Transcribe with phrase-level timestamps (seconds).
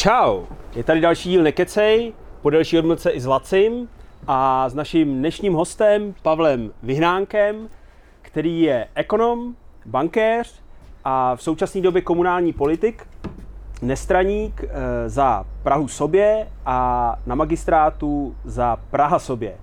[0.00, 0.44] Čau,
[0.74, 2.12] je tady další díl Nekecej,
[2.42, 3.88] po delší odmlce i s Lacim
[4.26, 7.68] a s naším dnešním hostem Pavlem Vyhnánkem,
[8.22, 9.54] který je ekonom,
[9.86, 10.60] bankéř
[11.04, 13.06] a v současné době komunální politik,
[13.82, 19.56] nestraník eh, za Prahu sobě a na magistrátu za Praha sobě.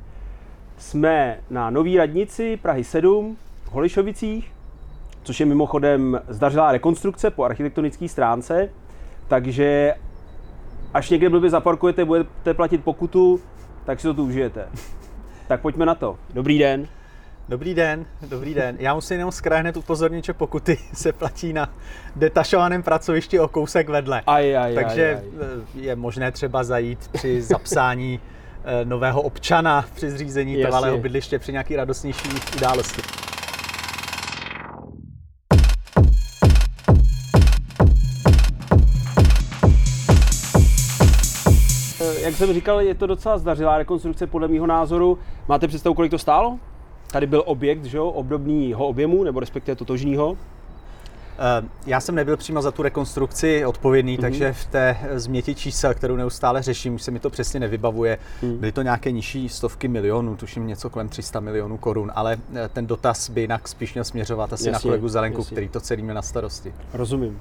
[0.77, 4.51] Jsme na nový radnici Prahy 7 v Holišovicích,
[5.23, 8.69] což je mimochodem zdařilá rekonstrukce po architektonické stránce,
[9.27, 9.95] takže
[10.97, 13.39] až někde blbě zaparkujete, budete platit pokutu,
[13.85, 14.67] tak si to tu užijete.
[15.47, 16.17] Tak pojďme na to.
[16.33, 16.87] Dobrý den.
[17.49, 18.75] Dobrý den, dobrý den.
[18.79, 21.73] Já musím jenom zkrát hned upozornit, že pokuty se platí na
[22.15, 24.21] detašovaném pracovišti o kousek vedle.
[24.27, 25.81] Aj, aj, Takže aj, aj.
[25.81, 28.19] je možné třeba zajít při zapsání
[28.63, 30.63] eh, nového občana při zřízení Jasně.
[30.63, 33.01] trvalého bydliště při nějaký radostnější události.
[42.27, 45.19] Jak jsem říkal, je to docela zdařilá rekonstrukce podle mého názoru.
[45.47, 46.59] Máte představu, kolik to stálo?
[47.11, 50.37] Tady byl objekt, že jo, obdobného objemu, nebo respektive totožního.
[51.39, 54.21] Eh, Já jsem nebyl přímo za tu rekonstrukci odpovědný, Mhm.
[54.21, 58.17] takže v té změti čísel, kterou neustále řeším, už se mi to přesně nevybavuje.
[58.41, 58.57] Mhm.
[58.57, 62.87] Byly to nějaké nižší stovky milionů, tuším něco kolem 300 milionů korun, ale eh, ten
[62.87, 65.55] dotaz by jinak spíš měl směřovat asi na Jasně, kolegu Zelenku, jasně.
[65.55, 66.73] který to celý měl na starosti.
[66.93, 67.39] Rozumím.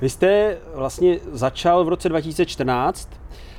[0.00, 3.08] Vy jste vlastně začal v roce 2014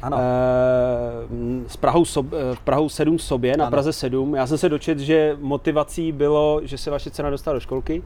[0.01, 0.17] Ano.
[0.19, 3.71] eh, s Prahou, sob, eh, v Prahou 7 v sobě, na Ano.
[3.71, 4.35] Praze 7.
[4.35, 8.03] Já jsem se dočet, že motivací bylo, že se vaše cena dostala do školky.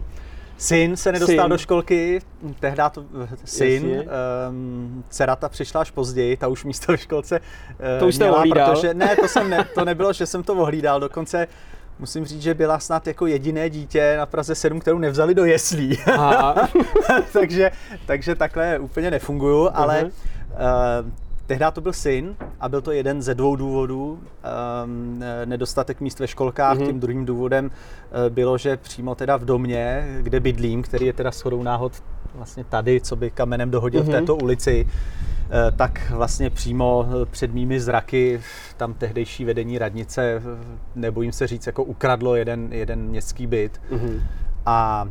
[0.57, 1.49] Syn se nedostal Syn.
[1.49, 2.21] do školky,
[2.59, 3.05] tehdy to
[3.45, 4.07] syn, Jasně.
[4.49, 8.23] um, dcera ta přišla až později, ta už místo ve školce uh, To už jste
[8.23, 8.71] měla, ohlídal?
[8.75, 11.47] protože ne, to jsem ne, to nebylo, že jsem to ohlídal, dokonce
[11.99, 15.97] musím říct, že byla snad jako jediné dítě na Praze 7, kterou nevzali do jeslí.
[17.33, 17.71] Takže,
[18.05, 20.09] takže takhle úplně nefunguju, ale uh,
[21.47, 24.19] tehdy to byl syn a byl to jeden ze dvou důvodů.
[24.85, 26.87] Um, nedostatek míst ve školkách, Mhm.
[26.87, 27.71] tím druhým důvodem uh,
[28.29, 31.93] bylo, že přímo teda v domě, kde bydlím, který je teda shodou náhod
[32.35, 34.09] vlastně tady, co by kamenem dohodil Mhm.
[34.09, 35.32] v této ulici, eh,
[35.75, 38.41] tak vlastně přímo eh, před mými zraky
[38.77, 40.41] tam tehdejší vedení radnice, eh,
[40.95, 44.21] nebojím se říct, jako ukradlo jeden, jeden městský byt Mhm.
[44.65, 45.07] a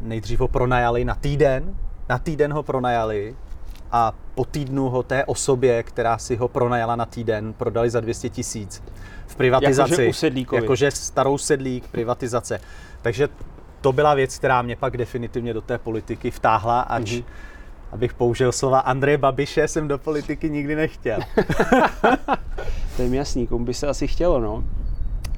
[0.00, 1.74] nejdřív ho pronajali na týden,
[2.08, 3.36] na týden ho pronajali
[3.92, 8.28] a po týdnu ho té osobě, která si ho pronajala na týden, prodali za 200
[8.28, 8.82] tisíc
[9.26, 9.90] v privatizaci.
[10.52, 10.62] Jakože.
[10.62, 12.60] Jakože starou sedlík, privatizace.
[13.02, 13.28] Takže
[13.80, 17.22] to byla věc, která mě pak definitivně do té politiky vtáhla, ač Mhm.
[17.94, 21.18] Abych použil slova Andreje Babiše, jsem do politiky nikdy nechtěl.
[22.96, 24.64] To je mi jasný, komu by se asi chtělo, no.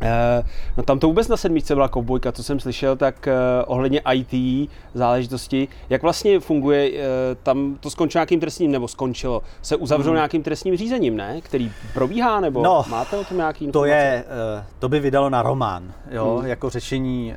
[0.03, 0.43] Eh,
[0.77, 3.35] no tam to vůbec na sedmičce byla kovbojka, co jsem slyšel, tak eh,
[3.67, 7.01] ohledně IT záležitosti, jak vlastně funguje, eh,
[7.43, 11.41] tam to skončilo nějakým trestním, nebo skončilo, se uzavřelo nějakým trestním řízením, ne?
[11.41, 12.65] Který probíhá, nebo Hmm.
[12.65, 13.91] No, máte o tom nějaký To informace?
[13.91, 14.25] je,
[14.61, 16.47] eh, to by vydalo na román, jo, Hmm.
[16.47, 17.35] jako řešení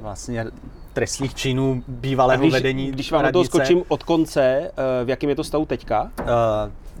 [0.00, 0.46] vlastně
[0.92, 3.48] trestných činů bývalého A když, vedení když vám toho radnice.
[3.48, 4.42] skočím od konce,
[5.00, 6.10] eh, v jakém je to stavu teďka?
[6.20, 6.24] Eh,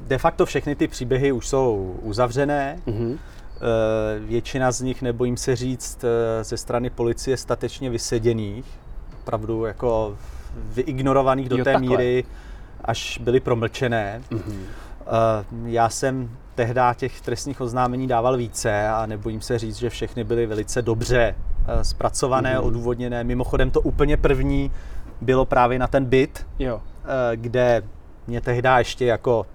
[0.00, 2.78] De facto všechny ty příběhy už jsou uzavřené.
[2.86, 3.18] Mhm.
[3.56, 6.04] Eh, Většina z nich, nebojím se říct,
[6.42, 8.64] ze strany policie statečně vyseděných,
[9.22, 10.16] opravdu jako
[10.56, 11.88] vyignorovaných do Jo, té takhle.
[11.90, 12.24] míry,
[12.84, 14.22] až byly promlčené.
[14.30, 14.62] Mhm.
[15.00, 20.24] Eh, Já jsem tehdy těch trestních oznámení dával více a nebojím se říct, že všechny
[20.24, 21.34] byly velice dobře
[21.70, 22.66] Eh, zpracované, mm-hmm.
[22.66, 23.24] odůvodněné.
[23.24, 24.70] Mimochodem to úplně první
[25.20, 26.80] bylo právě na ten byt, jo.
[27.04, 27.82] Eh, kde
[28.26, 29.46] mě tehdy ještě jako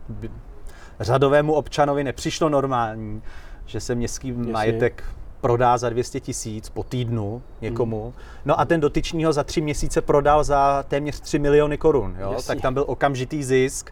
[1.00, 3.22] řadovému občanovi nepřišlo normální,
[3.66, 4.52] že se městský Jasně.
[4.52, 5.04] majetek
[5.42, 8.04] prodá za 200 tisíc po týdnu někomu.
[8.06, 8.14] Mhm.
[8.46, 12.16] No a ten dotyčný ho za tři měsíce prodal za téměř 3 miliony korun.
[12.20, 12.38] Jo?
[12.48, 13.92] Tak tam byl okamžitý zisk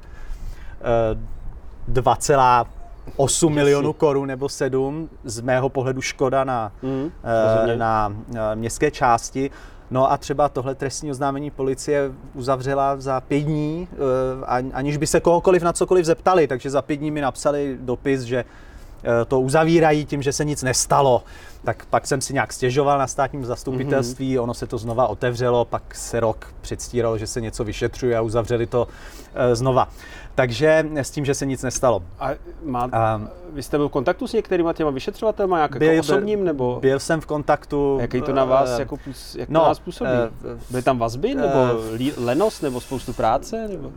[0.82, 1.18] eh,
[3.16, 7.12] 8 milionů korun nebo 7, z mého pohledu škoda na, mm,
[7.76, 9.52] na, uh, městské části.
[9.92, 15.20] No a třeba tohle trestní oznámení policie uzavřela za pět dní, eh, aniž by se
[15.20, 18.46] kohokoliv na cokoliv zeptali, takže za pět dní mi napsali dopis, že
[19.28, 21.24] to uzavírají tím, že se nic nestalo.
[21.64, 24.44] Tak pak jsem si nějak stěžoval na státním zastupitelství, mm-hmm.
[24.44, 28.68] ono se to znova otevřelo, pak se rok předstíralo, že se něco vyšetřuje a uzavřeli
[28.68, 28.88] to
[29.54, 29.90] znova.
[30.36, 32.04] Takže s tím, že se nic nestalo.
[32.20, 32.30] A
[32.64, 33.22] má, A
[33.54, 37.22] vy jste byl v kontaktu s některýma těma vyšetřovatelma, jak jako osobním, nebo byl jsem
[37.22, 37.98] v kontaktu.
[38.02, 38.98] jaký to na vás, eh, jako,
[39.38, 40.10] jak no, to na vás působí?
[40.12, 41.58] eh, Byly tam vazby, nebo
[41.94, 43.68] lí- lenost, nebo spoustu práce?
[43.68, 43.92] Nebo?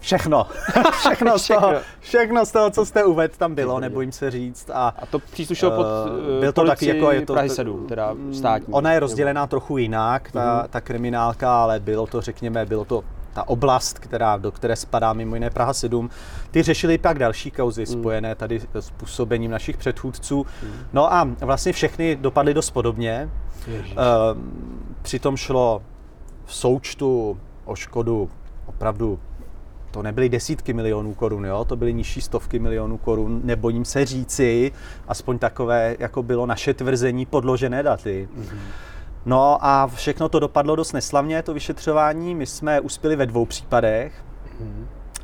[0.00, 0.46] Všechno.
[1.00, 2.46] všechno, z toho, Všechno.
[2.46, 4.70] z toho, co jste uvedl, tam bylo, nebojím se říct.
[4.74, 7.86] A, A to příslušelo pod Eh, uh, byl to taky jako je to- Prahy 7,
[7.86, 8.74] teda státní.
[8.74, 10.68] Ona je nebo- rozdělená trochu jinak, ta, Mhm.
[10.70, 15.34] ta kriminálka, ale bylo to, řekněme, bylo to ta oblast, která, do které spadá mimo
[15.34, 16.10] jiné Praha 7,
[16.50, 18.00] ty řešili pak další kauzy Hmm.
[18.00, 20.46] spojené tady s působením našich předchůdců.
[20.92, 23.30] No a vlastně všechny dopadly dost podobně.
[23.66, 23.92] Ježiš.
[23.92, 24.50] Ehm,
[25.02, 25.82] Přitom šlo
[26.44, 28.30] v součtu o škodu
[28.66, 29.18] opravdu,
[29.90, 31.64] to nebyly desítky milionů korun, jo?
[31.64, 34.72] to byly nižší stovky milionů korun, nebojím se říci,
[35.08, 38.28] aspoň takové, jako bylo naše tvrzení, podložené daty.
[39.28, 42.34] No a všechno to dopadlo dost neslavně, to vyšetřování.
[42.34, 44.24] My jsme uspěli ve dvou případech.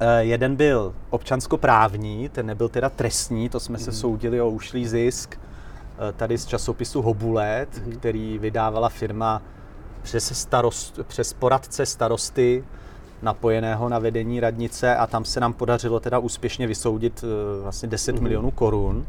[0.00, 5.36] Eh, Jeden byl občanskoprávní, ten nebyl teda trestní, to jsme se soudili o ušlý zisk
[5.38, 7.68] eh, tady z časopisu Hobulet,
[7.98, 9.42] který vydávala firma
[10.02, 12.64] přes, starost, přes poradce starosty
[13.22, 18.20] napojeného na vedení radnice a tam se nám podařilo teda úspěšně vysoudit eh, vlastně 10
[18.20, 19.06] milionů korun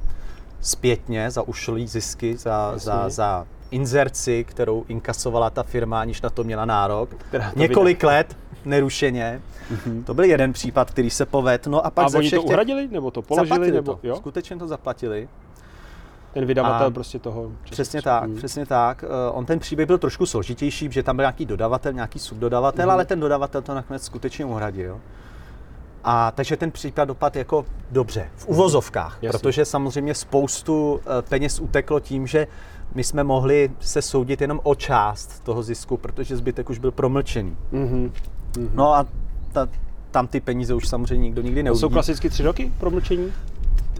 [0.65, 3.09] zpětně za ušlý zisky, za, za, Jasně.
[3.09, 7.09] za inzerci, kterou inkasovala ta firma, aniž na to měla nárok.
[7.15, 9.41] Která to Několik let nerušeně.
[10.05, 11.67] To byl jeden případ, který se poved.
[11.67, 13.93] No a pak A ze oni všech to těch- uhradili, nebo to položili, zaplatili nebo
[13.95, 14.07] to.
[14.07, 14.15] jo?
[14.15, 15.29] Skutečně to zaplatili.
[16.33, 17.51] Ten vydavatel A- prostě toho.
[17.71, 18.35] Přesně tak, Hmm.
[18.35, 19.03] přesně tak.
[19.03, 22.93] Eh, On ten příběh byl trošku složitější, protože tam byl nějaký dodavatel, nějaký subdodavatel, Mhm.
[22.93, 24.99] ale ten dodavatel to nakonec skutečně uhradil.
[26.07, 29.39] A takže ten případ dopad jako dobře, v uvozovkách, Jasně.
[29.39, 32.47] protože samozřejmě spoustu eh, peněz uteklo tím, že
[32.95, 37.57] my jsme mohli se soudit jenom o část toho zisku, protože zbytek už byl promlčený.
[37.71, 38.11] Mhm.
[38.73, 39.05] No a
[39.51, 39.67] ta,
[40.11, 41.81] tam ty peníze už samozřejmě nikdo nikdy To neuvidí.
[41.81, 43.31] jsou klasicky tři roky promlčení?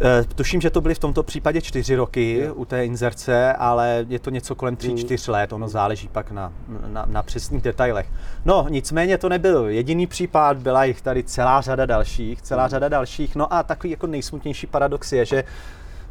[0.01, 2.53] Eh, Tuším, že to byly v tomto případě čtyři roky Jo.
[2.53, 6.53] u té inzerce, ale je to něco kolem tří, čtyř let, ono záleží pak na,
[6.87, 8.07] na, na přesných detailech.
[8.45, 13.35] No, nicméně to nebyl jediný případ, byla jich tady celá řada dalších, celá řada dalších.
[13.35, 15.43] No a takový jako nejsmutnější paradox je, že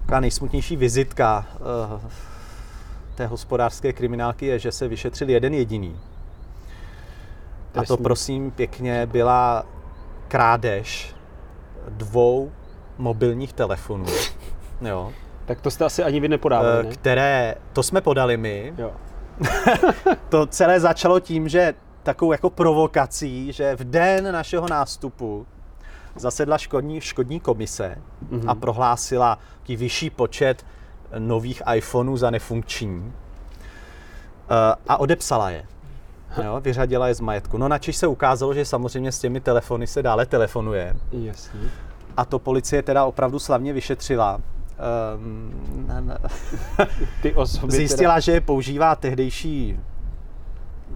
[0.01, 1.47] taková nejsmutnější vizitka
[1.95, 2.01] uh,
[3.15, 5.97] té hospodářské kriminálky je, že se vyšetřil jeden jediný.
[7.75, 9.67] A to prosím pěkně byla
[10.29, 11.15] krádež
[11.89, 12.53] dvou
[12.99, 14.07] mobilních telefonů,
[14.81, 15.13] jo,
[15.47, 16.91] Tak to jste asi ani vy nepodávali, eh, ne?
[16.91, 18.93] které, to jsme podali my, Jo.
[20.29, 25.47] to celé začalo tím, že takovou jako provokací, že v den našeho nástupu
[26.17, 27.97] zasedla škodní, škodní komise
[28.31, 28.51] Mhm.
[28.51, 30.67] a prohlásila taký vyšší počet
[31.19, 33.13] nových iPhoneů za nefunkční
[34.51, 35.67] Eh, a odepsala je.
[36.45, 37.59] Jo, vyřadila je z majetku.
[37.59, 40.97] No načež se ukázalo, že samozřejmě s těmi telefony se dále telefonuje.
[41.13, 41.61] Jasně.
[42.17, 44.41] A to policie teda opravdu slavně vyšetřila.
[45.17, 46.19] Um, na, na,
[47.23, 49.81] Ty osoby zjistila, že je používá tehdejší,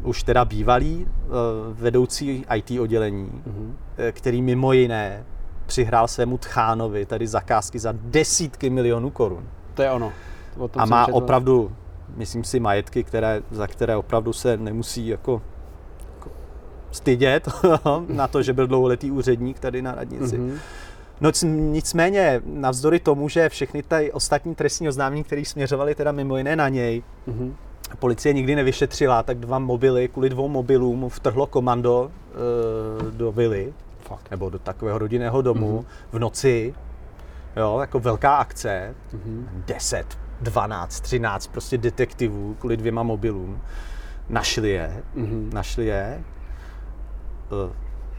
[0.03, 1.29] už teda bývalý, eh,
[1.73, 3.77] vedoucí IT oddělení, Mhm.
[3.99, 5.25] eh, který mimo jiné
[5.67, 9.39] přihrál svému tchánovi tady zakázky za desítky milionů korun.
[9.39, 10.13] Teda, to je ono.
[10.59, 11.17] O tom A má četl.
[11.17, 11.73] opravdu,
[12.17, 15.43] myslím si, majetky, které, za které opravdu se nemusí jako,
[16.15, 16.31] jako
[16.91, 17.49] stydět
[18.09, 20.39] na to, že byl dlouholetý úředník tady na radnici.
[20.39, 20.59] Mhm.
[21.21, 26.57] No nicméně, navzdory tomu, že všechny ty ostatní trestní oznámení, které směřovaly teda mimo jiné
[26.57, 27.55] na něj, Mhm.
[27.99, 34.31] policie nikdy nevyšetřila, tak dva mobily, kvůli dvou mobilům vtrhlo komando e, do vily, Fakt.
[34.31, 36.75] nebo do takového rodinného domu v noci.
[37.57, 38.95] Jo, jako velká akce.
[39.13, 39.49] Mhm.
[39.67, 43.61] 10, 12, 13 prostě detektivů kvůli dvěma mobilům.
[44.29, 45.51] Našli je, Mhm.
[45.53, 46.21] našli je,
[47.69, 47.73] eh,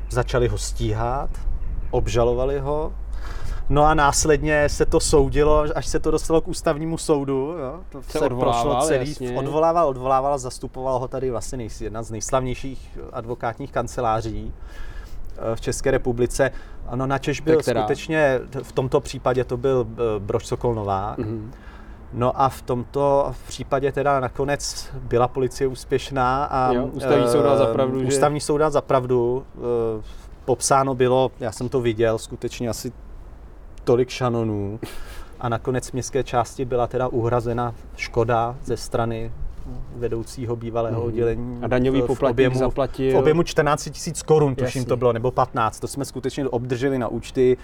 [0.09, 1.29] začali ho stíhat,
[1.91, 2.93] obžalovali ho,
[3.69, 7.55] no a následně se to soudilo, až se to dostalo k ústavnímu soudu.
[7.59, 7.79] Jo?
[7.89, 9.35] To Se odvolával, jasně.
[9.37, 14.53] odvolával, odvolával, zastupoval ho tady vlastně nej, jedna z nejslavnějších advokátních kanceláří
[15.37, 16.51] eh, v České republice.
[16.87, 17.81] Ano, načež byl která?
[17.81, 21.17] skutečně, v tomto případě to byl eh, Brož Sokol Novák.
[21.17, 21.51] Mhm.
[22.13, 27.57] No a v tomto případě teda nakonec byla policie úspěšná a Jo, ústavní soud dal
[27.57, 29.45] za pravdu, eh, že- ústavní soud dal za pravdu.
[30.53, 32.91] Popsáno bylo, já jsem to viděl, skutečně asi
[33.83, 34.79] tolik šanonů
[35.39, 39.31] a nakonec v městské části byla teda uhrazena škoda ze strany
[39.95, 41.07] vedoucího bývalého Mhm.
[41.07, 41.59] oddělení.
[41.61, 44.89] A daňový poplatník objemu, zaplatil- V objemu 14 tisíc korun, tuším Jasně.
[44.89, 45.79] to bylo, nebo 15.
[45.79, 47.57] To jsme skutečně obdrželi na účty.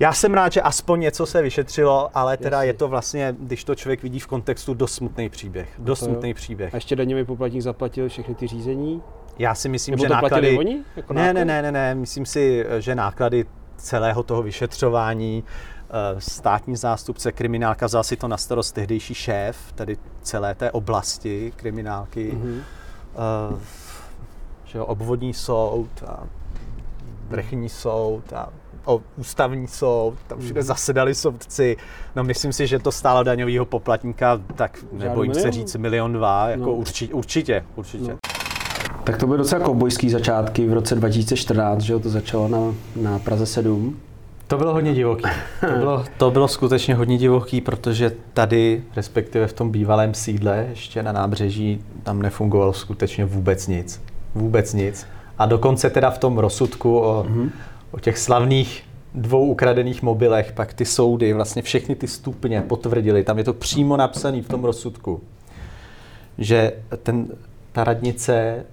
[0.00, 2.68] Já jsem rád, že aspoň něco se vyšetřilo, ale teda Jasně.
[2.68, 5.68] je to vlastně, když to člověk vidí v kontextu, dost smutný příběh.
[5.78, 6.74] Dost smutný příběh.
[6.74, 9.02] A ještě daňový poplatník zaplatil všechny ty řízení?
[9.38, 10.58] Já si myslím, Nebo že to náklady...
[10.58, 10.78] oni?
[10.96, 13.44] Jako ne, ne, ne, ne, ne, myslím si, že náklady
[13.76, 15.44] celého toho vyšetřování
[15.90, 21.52] eh, státní zástupce kriminálka vzal si to na starost tehdejší šéf, tedy celé té oblasti
[21.56, 22.60] kriminálky, Mhm.
[23.54, 23.56] eh,
[24.64, 26.22] že jo, obvodní soud a
[27.28, 28.48] vrchní soud a
[28.84, 30.66] o, ústavní soud, tam všude Mhm.
[30.66, 31.76] zasedali soudci.
[32.16, 36.62] No myslím si, že to stálo daňového poplatníka, tak nebojím se říct, milion dva, jako
[36.64, 36.72] No.
[36.72, 38.10] určitě, určitě, určitě.
[38.12, 38.18] No.
[39.08, 43.18] Tak to byly docela kovbojský začátky v roce 2014, že jo, to začalo na, na
[43.18, 43.96] Praze 7.
[44.46, 45.22] To bylo hodně divoký.
[45.60, 51.02] To bylo, to bylo skutečně hodně divoký, protože tady, respektive v tom bývalém sídle, ještě
[51.02, 54.02] na nábřeží, tam nefungovalo skutečně vůbec nic.
[54.34, 55.06] Vůbec nic.
[55.38, 57.50] A dokonce teda v tom rozsudku o, mm-hmm.
[57.90, 58.84] o těch slavných
[59.14, 63.96] dvou ukradených mobilech, pak ty soudy, vlastně všechny ty stupně potvrdili, tam je to přímo
[63.96, 65.20] napsané v tom rozsudku,
[66.38, 66.72] že
[67.02, 67.26] ten,
[67.72, 68.64] ta radnice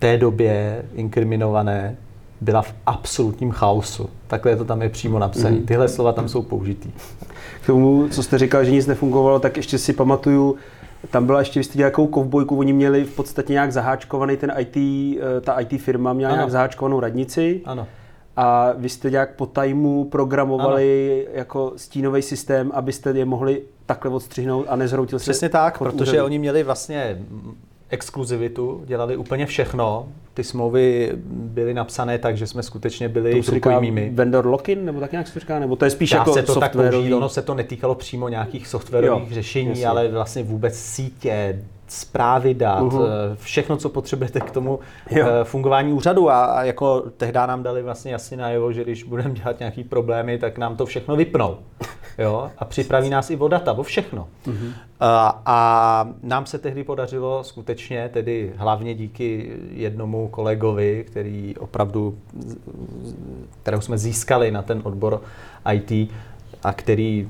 [0.00, 1.96] té době inkriminované
[2.40, 4.10] byla v absolutním chaosu.
[4.26, 5.56] Takhle to tam je přímo napsané.
[5.56, 5.66] Mm.
[5.66, 6.90] Tyhle slova tam jsou použitý.
[7.62, 10.56] K tomu, co jste říkal, že nic nefungovalo, tak ještě si pamatuju,
[11.10, 14.76] tam byla ještě, vy jste nějakou kovbojku, oni měli v podstatě nějak zaháčkovaný ten IT,
[14.76, 16.38] eh, ta IT firma měla ano.
[16.38, 17.60] nějak zaháčkovanou radnici.
[17.64, 17.86] Ano.
[18.36, 21.38] A vy jste nějak po tajmu programovali ano.
[21.38, 25.22] jako stínový systém, abyste je mohli takhle odstřihnout a nezhroutil se.
[25.22, 26.24] Přesně tak, protože úřadu.
[26.24, 27.18] oni měli vlastně
[27.90, 30.08] exkluzivitu, dělali úplně všechno.
[30.34, 34.10] Ty smlouvy byly napsané tak, že jsme skutečně byli rukojmími.
[34.14, 36.42] vendor lock-in, nebo tak nějak se to říká, nebo to je spíš Dá jako se
[36.42, 39.86] to tak použít, ono se to netýkalo přímo nějakých softwarových jo, řešení, jasně.
[39.86, 43.08] ale vlastně vůbec sítě, zprávy dat, uh-huh.
[43.34, 44.78] všechno, co potřebujete k tomu
[45.10, 45.26] jo.
[45.28, 49.34] Eh, fungování úřadu a, a jako tehdy nám dali vlastně jasně najevo, že když budeme
[49.34, 51.58] dělat nějaký problémy, tak nám to všechno vypnou.
[52.20, 52.50] Jo?
[52.58, 54.28] A připraví nás i o data, o všechno.
[54.46, 54.72] Uh-huh.
[55.00, 62.18] A, a nám se tehdy podařilo skutečně, tedy hlavně díky jednomu kolegovi, který opravdu,
[63.62, 65.22] kterého jsme získali na ten odbor
[65.72, 66.10] IT
[66.62, 67.28] a který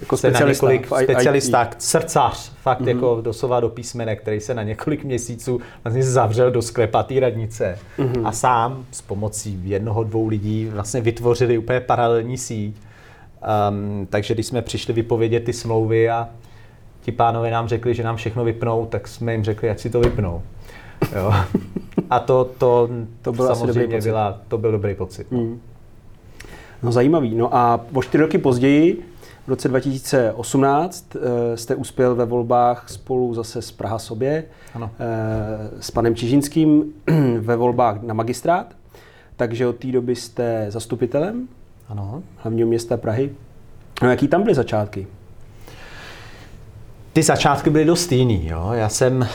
[0.00, 2.88] jako specialista, na několik, specialista, srdcař, fakt mm-hmm.
[2.88, 7.78] jako doslova do písmene, který se na několik měsíců vlastně zavřel do sklepa té radnice
[7.98, 8.26] mm-hmm.
[8.26, 12.76] a sám s pomocí jednoho, dvou lidí vlastně vytvořili úplně paralelní síť.
[13.46, 16.28] Um, takže když jsme přišli vypovědět ty smlouvy a
[17.00, 20.00] ti pánové nám řekli, že nám všechno vypnou, tak jsme jim řekli, ať si to
[20.00, 20.42] vypnou.
[21.16, 21.34] Jo.
[22.10, 22.88] A to, to,
[23.22, 25.26] to byl samozřejmě byla, to byl dobrý pocit.
[25.30, 25.38] No.
[25.38, 25.60] Mm.
[26.82, 27.34] no zajímavý.
[27.34, 29.02] No a o čtyři roky později
[29.46, 34.90] v roce 2018 eh, jste uspěl ve volbách spolu zase s Praha sobě, ano.
[34.98, 36.92] Eh, s panem Čižinským
[37.38, 38.76] ve volbách na magistrát,
[39.36, 41.48] takže od té doby jste zastupitelem
[41.88, 42.22] ano.
[42.36, 43.30] hlavního města Prahy.
[44.02, 45.06] No, jaký tam byly začátky?
[47.12, 48.48] Ty začátky byly dost jiný.
[48.48, 48.70] Jo.
[48.72, 49.26] Já jsem uh,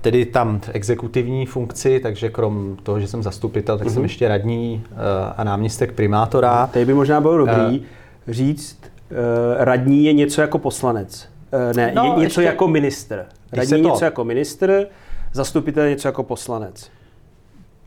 [0.00, 3.90] tedy tam v exekutivní funkci, takže krom toho, že jsem zastupitel, tak uh-huh.
[3.90, 4.04] jsem mhm.
[4.04, 4.98] ještě radní uh,
[5.36, 6.66] a náměstek primátora.
[6.66, 7.84] Tady by možná bylo dobrý uh,
[8.28, 8.78] říct,
[9.10, 11.28] Eh, radní je něco jako poslanec.
[11.52, 13.26] Eh, ne, no, je něco ještě, jako ministr.
[13.52, 14.86] Radní je něco jako ministr,
[15.32, 16.90] zastupitel je něco jako poslanec.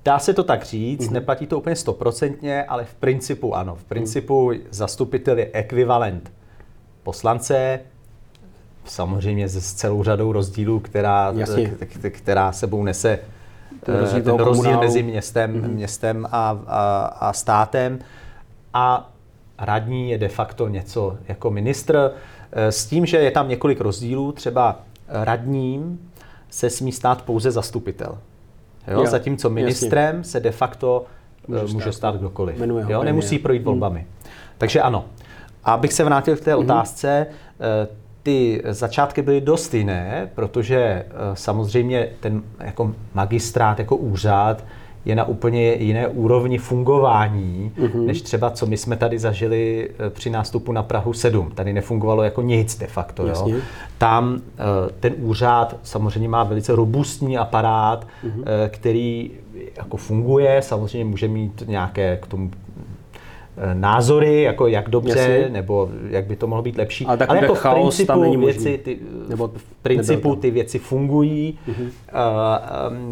[0.05, 1.11] Dá se to tak říct, mm-hmm.
[1.11, 3.75] neplatí to úplně stoprocentně, ale v principu ano.
[3.75, 4.59] V principu mm.
[4.69, 6.31] zastupitel je ekvivalent
[7.03, 7.79] poslance,
[8.85, 11.33] samozřejmě s celou řadou rozdílů, která,
[12.11, 13.19] která sebou nese
[13.83, 15.67] ten eh, rozdíl, ten rozdíl mezi městem, mm-hmm.
[15.67, 17.99] městem a, a, a státem.
[18.73, 19.11] A
[19.59, 22.11] radní je de facto něco jako ministr,
[22.51, 26.11] eh, s tím, že je tam několik rozdílů, třeba radním
[26.49, 28.17] se smí stát pouze zastupitel.
[28.87, 28.99] Jo?
[28.99, 30.31] Jo, Zatímco ministrem jasně.
[30.31, 31.05] se de facto
[31.49, 32.57] eh, může, může stát kdokoliv.
[32.87, 33.03] jo?
[33.03, 33.65] Nemusí projít hmm.
[33.65, 33.99] volbami.
[33.99, 34.31] Hmm.
[34.57, 35.05] Takže ano.
[35.63, 36.59] A abych se vrátil k té hmm.
[36.59, 37.87] otázce, eh,
[38.23, 44.63] ty začátky byly dost jiné, protože samozřejmě ten jako magistrát, jako úřad,
[45.05, 48.05] je na úplně jiné úrovni fungování, mm-hmm.
[48.05, 51.51] než třeba co my jsme tady zažili eh, při nástupu na Prahu 7.
[51.55, 53.27] Tady nefungovalo jako nic de facto.
[53.27, 53.51] Jo.
[53.97, 58.43] Tam eh, ten úřad samozřejmě má velice robustní aparát, mm-hmm.
[58.69, 59.31] který
[59.77, 62.51] jako funguje, samozřejmě může mít nějaké k tomu
[63.73, 65.49] názory, jako jak dobře, Jasně.
[65.49, 67.05] nebo jak by to mohlo být lepší.
[67.05, 68.99] Ale, Ale jako v principu, věci, ty,
[69.29, 71.89] nebo v principu ty věci fungují, uh-huh.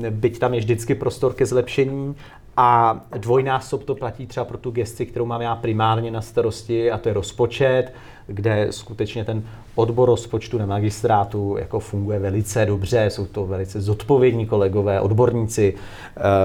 [0.01, 2.15] uh, byť tam je vždycky prostor ke zlepšení.
[2.59, 6.97] A dvojnásob to platí třeba pro tu gesti, kterou mám já primárně na starosti, a
[6.97, 7.93] to je rozpočet,
[8.27, 9.43] kde skutečně ten
[9.75, 15.73] odbor rozpočtu na magistrátu jako funguje velice dobře, jsou to velice zodpovědní kolegové, odborníci,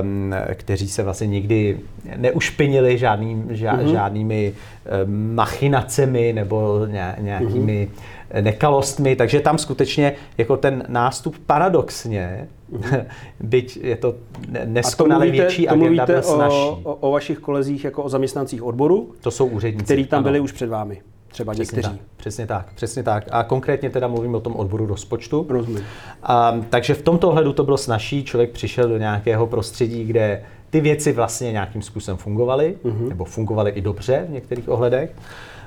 [0.03, 1.79] um, kteří se vlastně nikdy
[2.17, 3.93] neušpinili žádný, ža, mm-hmm.
[3.93, 4.53] žádnými
[5.05, 6.87] um, machinacemi nebo
[7.19, 8.43] nějakými mm-hmm.
[8.43, 13.05] nekalostmi, takže tam skutečně jako ten nástup paradoxně, mm-hmm.
[13.41, 14.15] byť je to
[14.65, 16.57] neskonale větší to agenda, byl snažší.
[16.57, 19.15] O, o, o vašich kolezích jako o zaměstnancích odboru?
[19.21, 19.85] To jsou úředníci.
[19.85, 20.25] Kteří tam ano.
[20.25, 21.97] byli už před vámi třeba přesně někteří.
[21.97, 23.25] Tak, přesně tak, přesně tak.
[23.31, 25.47] A konkrétně teda mluvím o tom odboru rozpočtu.
[25.49, 25.85] Rozumím.
[26.23, 28.25] A, takže v tomto ohledu to bylo snažší.
[28.25, 33.09] Člověk přišel do nějakého prostředí, kde ty věci vlastně nějakým způsobem fungovaly, uh-huh.
[33.09, 35.11] nebo fungovaly i dobře v některých ohledech.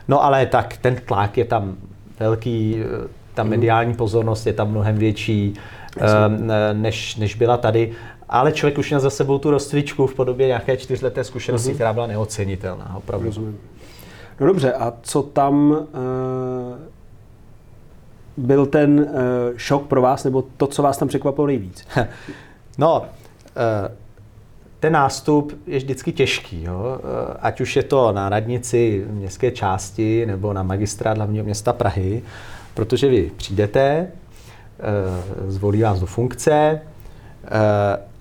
[0.08, 1.76] No ale tak ten tlak je tam
[2.20, 2.78] velký,
[3.34, 3.50] ta mhm.
[3.50, 5.54] mediální pozornost je tam mnohem větší,
[5.98, 6.04] uh,
[6.74, 7.92] než, než byla tady.
[8.30, 11.76] ale člověk už měl za sebou tu rozcvičku v podobě nějaké čtyřleté zkušenosti, mm-hmm.
[11.76, 13.26] která byla neocenitelná, opravdu.
[13.26, 13.58] Rozumím.
[14.40, 15.78] No dobře, a co tam uh,
[18.38, 19.08] byl ten uh,
[19.58, 21.88] šok pro vás, nebo to, co vás tam překvapilo nejvíc?
[22.78, 23.06] no, uh,
[24.80, 27.00] ten nástup je vždycky těžký, jo?
[27.40, 32.22] ať už je to na radnici městské části nebo na magistrát hlavního města Prahy,
[32.74, 34.08] protože vy přijdete,
[35.48, 36.82] zvolí vás do funkce,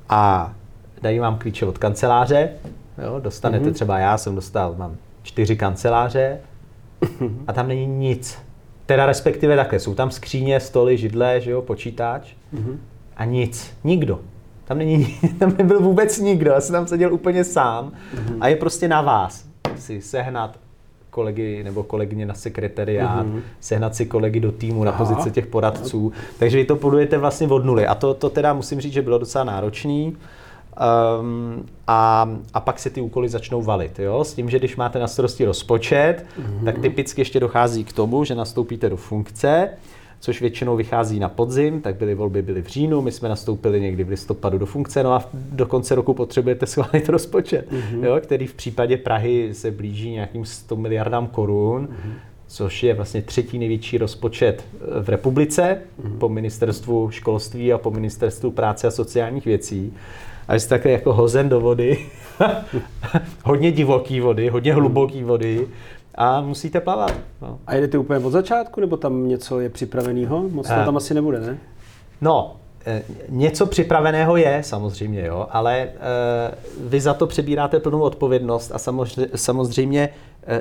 [0.09, 0.54] a
[1.02, 2.49] dají vám klíče od kanceláře.
[3.04, 3.73] Jo, dostanete mm-hmm.
[3.73, 4.97] třeba, já jsem dostal, mám
[5.35, 6.38] čtyři kanceláře
[7.47, 8.38] a tam není nic.
[8.87, 12.76] Teda respektive také, jsou tam skříně, stoly, židle, že jo, počítač mm-hmm.
[13.17, 14.21] a nic, nikdo.
[14.64, 18.37] Tam, není, tam nebyl vůbec nikdo, já jsem tam seděl úplně sám mm-hmm.
[18.41, 19.45] a je prostě na vás
[19.76, 20.59] si sehnat
[21.11, 23.41] kolegy nebo kolegyně na sekretariát, mm-hmm.
[23.61, 24.99] sehnat si kolegy do týmu na Aha.
[24.99, 26.12] pozice těch poradců.
[26.38, 27.87] Takže vy to budujete vlastně od nuly.
[27.87, 30.17] A to, to teda musím říct, že bylo docela náročný.
[31.21, 33.99] Um, a, a pak se ty úkoly začnou valit.
[33.99, 34.25] Jo?
[34.25, 36.64] S tím, že když máte na starosti rozpočet, mm-hmm.
[36.64, 39.71] tak typicky ještě dochází k tomu, že nastoupíte do funkce,
[40.25, 44.04] což většinou vychází na podzim, tak byly volby byly v říjnu, my jsme nastoupili někdy
[44.04, 48.04] v listopadu do funkce, no a do konce roku potřebujete schválit rozpočet, mm-hmm.
[48.04, 52.12] jo, který v případě Prahy se blíží nějakým 100 miliardám korun, mm-hmm.
[52.47, 56.19] což je vlastně třetí největší rozpočet eh, v republice mm-hmm.
[56.19, 59.93] po ministerstvu školství a po ministerstvu práce a sociálních věcí.
[60.49, 62.07] A jste také jako hozen do vody,
[63.45, 65.67] hodně divoký vody, hodně hluboký vody,
[66.15, 67.15] a musíte plavat.
[67.43, 67.59] No.
[67.67, 70.49] A jedete úplně od začátku, nebo tam něco je připraveného?
[70.49, 71.59] Moc to tam asi nebude, ne?
[72.21, 75.91] No, e, něco připraveného je samozřejmě, jo, ale e,
[76.81, 80.09] vy za to přebíráte plnou odpovědnost a samozřejmě, samozřejmě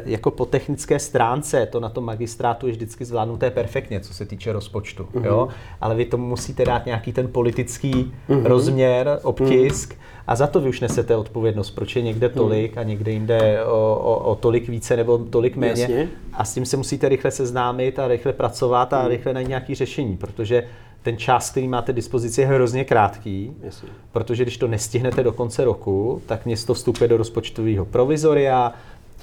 [0.05, 4.53] jako po technické stránce to na tom magistrátu je vždycky zvládnuté perfektně, co se týče
[4.53, 5.25] rozpočtu, uh-huh.
[5.25, 5.47] jo,
[5.81, 7.93] ale vy tomu musíte dát nějaký ten politický
[8.29, 8.43] uh-huh.
[8.43, 12.35] rozměr, obtisk, uh-huh a za to vy už nesete odpovědnost, proč je někde hmm.
[12.35, 15.81] tolik a někde jinde o, o, o tolik více nebo tolik méně.
[15.81, 16.09] Jasně.
[16.33, 19.09] A s tím se musíte rychle seznámit a rychle pracovat a hmm.
[19.09, 20.63] rychle najít nějaké řešení, protože
[21.01, 23.89] ten čas, který máte dispozici, je hrozně krátký, Jasně.
[24.11, 28.73] protože když to nestihnete do konce roku, tak město vstupuje do rozpočtového provizoria,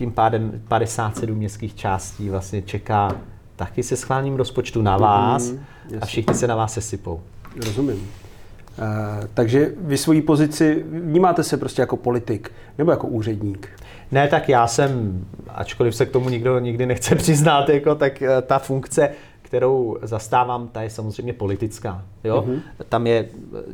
[0.01, 3.17] tím pádem 57 městských částí vlastně čeká
[3.57, 5.61] taky se schválením rozpočtu na vás mm,
[6.01, 7.21] a všichni se na vás sesypou.
[7.57, 8.09] Rozumím.
[8.79, 13.69] Eh, takže vy svoji pozici vnímáte se prostě jako politik nebo jako úředník?
[14.13, 18.43] Ne, tak já jsem, ačkoliv se k tomu nikdo nikdy nechce přiznat, jako, tak eh,
[18.43, 19.11] ta funkce,
[19.43, 22.05] kterou zastávám, ta je samozřejmě politická.
[22.25, 22.45] Jo?
[22.49, 22.61] Mm-hmm.
[22.89, 23.29] Tam je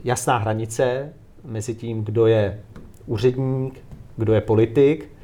[0.04, 1.12] jasná hranice
[1.44, 2.60] mezi tím, kdo je
[3.06, 3.80] úředník,
[4.16, 5.15] kdo je politik.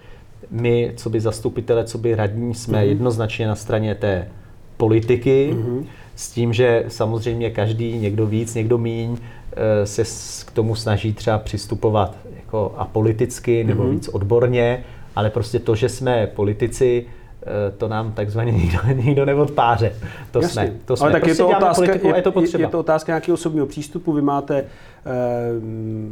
[0.53, 2.89] My, co by zastupitele, co by radní, jsme mm-hmm.
[2.89, 4.29] jednoznačně na straně té
[4.77, 5.85] politiky, mm-hmm.
[6.17, 9.17] s tím, že samozřejmě každý, někdo víc, někdo míň,
[9.57, 10.03] Eh, se
[10.47, 13.91] k tomu snaží třeba přistupovat jako apoliticky nebo mm-hmm.
[13.91, 14.85] víc odborně,
[15.17, 17.07] ale prostě to, že jsme politici,
[17.79, 19.93] to nám takzvaně nikdo, nikdo neodpáře.
[20.31, 20.67] To Jasně.
[20.67, 20.77] jsme.
[20.85, 21.05] To jsme.
[21.05, 22.63] Ale tak prostě je to, otázka, je, je, to potřeba.
[22.63, 24.13] je to otázka nějakého osobního přístupu.
[24.13, 24.65] Vy máte e,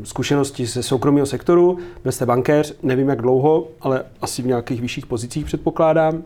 [0.05, 5.07] zkušenosti ze soukromého sektoru, byl jste bankéř, nevím jak dlouho, ale asi v nějakých vyšších
[5.07, 6.23] pozicích předpokládám.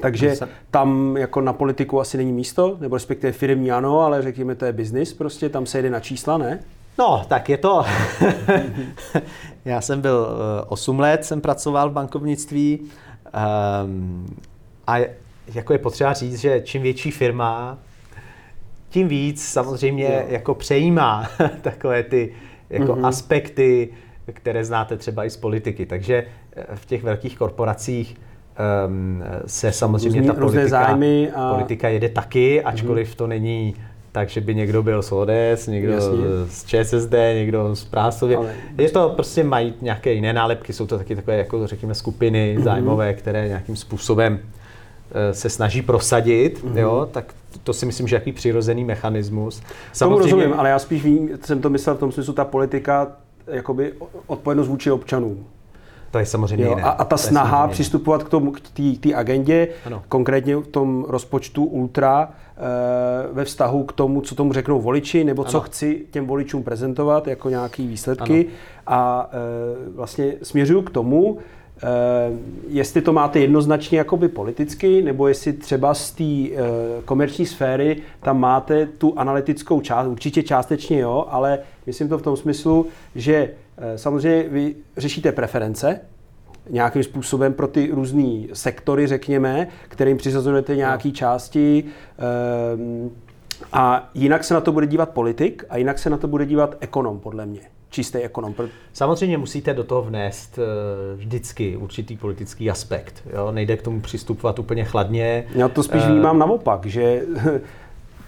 [0.00, 0.36] Takže
[0.70, 4.72] tam jako na politiku asi není místo, nebo respektive firmní ano, ale řekněme, to je
[4.72, 6.60] biznis, prostě tam se jede na čísla, ne?
[6.98, 7.84] No, tak je to.
[9.64, 10.28] Já jsem byl
[10.68, 12.80] 8 eh, let, jsem pracoval v bankovnictví
[13.84, 14.36] um,
[14.86, 14.98] a
[15.54, 17.78] jako je potřeba říct, že čím větší firma,
[18.88, 20.26] tím víc samozřejmě jo.
[20.28, 21.28] jako přejímá
[21.62, 22.32] takové ty
[22.70, 23.06] jako mm-hmm.
[23.06, 23.88] aspekty,
[24.32, 25.86] které znáte třeba i z politiky.
[25.86, 26.24] Takže
[26.56, 28.16] eh, v těch velkých korporacích
[28.86, 31.54] um, se samozřejmě Různý, ta politika, zájmy a...
[31.54, 33.16] politika jede taky, ačkoliv mm-hmm.
[33.16, 33.74] to není
[34.16, 36.18] tak, že by někdo byl z ODS, někdo Jasně.
[36.48, 38.36] z ČSSD, někdo z Prásově.
[38.36, 38.54] Ale...
[38.78, 42.62] Je to prostě mají nějaké jiné nálepky, jsou to taky takové, jako řekněme, skupiny mm-hmm.
[42.62, 44.38] zájmové, které nějakým způsobem uh,
[45.32, 46.78] se snaží prosadit, mm-hmm.
[46.78, 49.62] jo, tak to si myslím, že jaký přirozený mechanismus.
[49.92, 50.18] Samozřejmě...
[50.18, 53.12] Tomu rozumím, ale já spíš vím, jsem to myslel v tom smyslu, ta politika,
[53.46, 53.92] jakoby
[54.26, 55.46] odpovědnost vůči občanům.
[56.16, 56.82] To je samozřejmě jo, jiné.
[56.82, 58.60] A, a ta snaha přistupovat k tomu, k
[59.00, 60.02] té agendě, ano.
[60.08, 65.42] konkrétně v tom rozpočtu ultra, e, ve vztahu k tomu, co tomu řeknou voliči, nebo
[65.42, 65.50] ano.
[65.50, 68.46] co chci těm voličům prezentovat jako nějaké výsledky.
[68.46, 68.96] Ano.
[68.98, 71.38] A e, vlastně směřuju k tomu,
[71.76, 72.36] Uh,
[72.68, 76.58] jestli to máte jednoznačně jakoby politicky, nebo jestli třeba z té uh,
[77.04, 82.36] komerční sféry tam máte tu analytickou část, určitě částečně jo, ale myslím to v tom
[82.36, 86.00] smyslu, že Eh, samozřejmě vy řešíte preference,
[86.70, 91.84] nějakým způsobem pro ty různé sektory, řekněme, kterým přizazujete nějaké části
[92.18, 93.10] eh,
[93.72, 96.76] a jinak se na to bude dívat politik a jinak se na to bude dívat
[96.80, 97.60] ekonom, podle mě.
[97.90, 98.54] čistý ekonom.
[98.92, 103.22] Samozřejmě musíte do toho vnést eh, vždycky určitý politický aspekt.
[103.32, 103.52] Jo?
[103.52, 105.46] Nejde k tomu přistupovat úplně chladně.
[105.54, 107.22] Já to spíš vnímám naopak, že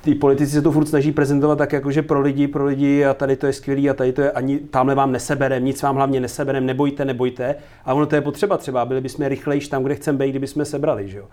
[0.01, 3.15] ty politici se to furt snaží prezentovat tak jako, že pro lidi, pro lidi a
[3.15, 6.21] tady to je skvělý a tady to je ani tamhle vám neseberem, nic vám hlavně
[6.21, 7.55] neseberem, nebojte, nebojte.
[7.85, 10.65] A ono to je potřeba třeba, byli bychom rychlejší tam, kde chceme být, kdyby jsme
[10.65, 11.25] sebrali, že jo.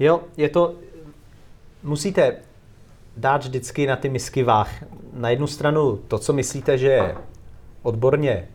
[0.00, 0.74] Jo, je to,
[1.82, 2.36] musíte
[3.16, 4.84] dát vždycky na ty misky váh.
[5.12, 7.14] Na jednu stranu to, co myslíte, že je
[7.82, 8.48] odborně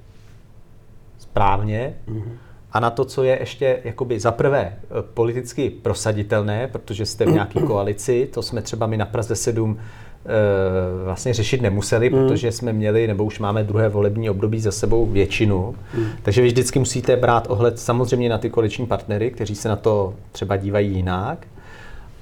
[1.17, 2.37] správně, mm-hmm.
[2.73, 7.31] A na to, co je ještě jakoby za prvé eh, politicky prosaditelné, protože jste v
[7.31, 12.15] nějaké koalici, to jsme třeba my na Praze 7 e, vlastně řešit nemuseli, mm.
[12.15, 15.75] protože jsme měli, nebo už máme druhé volební období za sebou většinu.
[15.93, 16.05] Mm.
[16.23, 20.13] Takže vy vždycky musíte brát ohled samozřejmě na ty koaliční partnery, kteří se na to
[20.31, 21.47] třeba dívají jinak.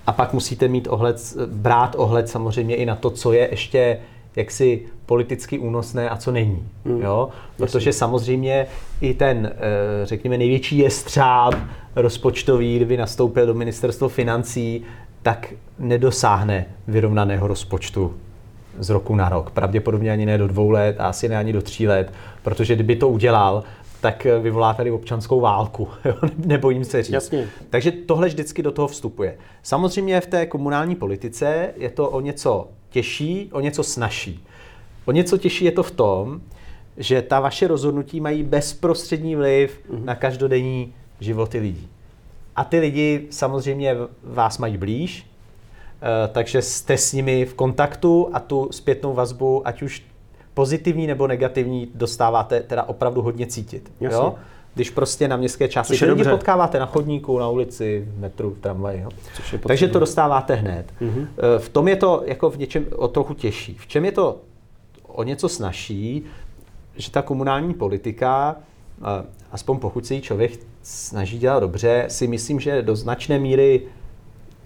[0.07, 3.97] A pak musíte mít ohled, brát ohled samozřejmě i na to, co je ještě
[4.35, 6.67] jaksi politicky únosné a co není.
[6.85, 7.01] Mm.
[7.01, 7.29] Jo?
[7.57, 8.67] Protože samozřejmě
[9.01, 11.55] i ten, eh, řekněme, největší jestřáb
[11.95, 14.83] rozpočtový, kdyby nastoupil do ministerstva financí,
[15.21, 18.13] tak nedosáhne vyrovnaného rozpočtu
[18.79, 19.51] z roku na rok.
[19.51, 22.13] Pravděpodobně ani ne do dvou let a asi ne ani do tří let,
[22.43, 23.63] protože kdyby to udělal,
[24.01, 25.87] tak eh, vyvolá tady občanskou válku.
[26.37, 27.13] Nebojím se říct.
[27.13, 27.47] Jasně.
[27.69, 29.37] Takže tohle vždycky do toho vstupuje.
[29.63, 34.45] Samozřejmě v té komunální politice je to o něco těžší, o něco snažší.
[35.05, 36.41] O něco těžší je to v tom,
[36.97, 40.05] že ta vaše rozhodnutí mají bezprostřední vliv mm-hmm.
[40.05, 41.87] na každodenní životy lidí.
[42.55, 48.39] A ty lidi samozřejmě vás mají blíž, eh, takže jste s nimi v kontaktu a
[48.39, 50.03] tu zpětnou vazbu, ať už
[50.53, 53.91] pozitivní nebo negativní, dostáváte teda opravdu hodně cítit.
[54.01, 54.35] Jo?
[54.73, 58.59] Když prostě na městské části ty lidi potkáváte na chodníku, na ulici, v metru, v
[58.59, 59.01] tramvaji.
[59.01, 59.09] Jo?
[59.67, 60.85] Takže to dostáváte hned.
[61.01, 61.27] Mm-hmm.
[61.57, 63.77] V tom je to jako v něčem o trochu těžší.
[63.79, 64.37] V čem je to
[65.07, 66.23] o něco snažší,
[66.95, 68.55] že ta komunální politika,
[69.01, 73.81] eh, aspoň pokud se jí člověk snaží dělat dobře, si myslím, že do značné míry,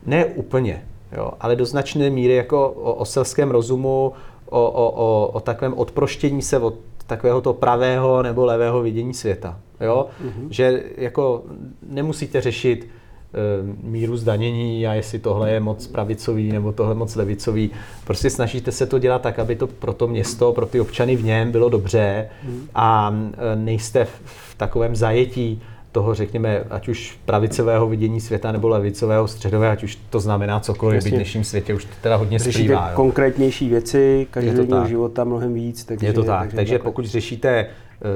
[0.05, 0.85] ne úplně,
[1.17, 4.13] jo, ale do značné míry jako o, o selském rozumu,
[4.53, 6.73] o, o, o, o takovém odproštění se od
[7.07, 9.59] takového to pravého nebo levého vidění světa.
[9.81, 10.07] Jo?
[10.23, 10.47] Mm-hmm.
[10.49, 11.43] Že jako
[11.89, 17.71] nemusíte řešit e, míru zdanění a jestli tohle je moc pravicový nebo tohle moc levicový.
[18.05, 21.23] Prostě snažíte se to dělat tak, aby to pro to město, pro ty občany v
[21.23, 22.67] něm bylo dobře mm.
[22.75, 25.61] a e, nejste v takovém zajetí
[25.93, 30.95] toho, řekněme, ať už pravicového vidění světa nebo levicového, středového, ať už to znamená cokoliv,
[30.95, 31.12] Jasně.
[31.12, 32.91] v dnešním světě už to teda hodně splývá.
[32.93, 35.86] konkrétnější věci, každodenního života mnohem víc.
[35.86, 37.67] Takže, je to tak, takže, takže pokud řešíte eh,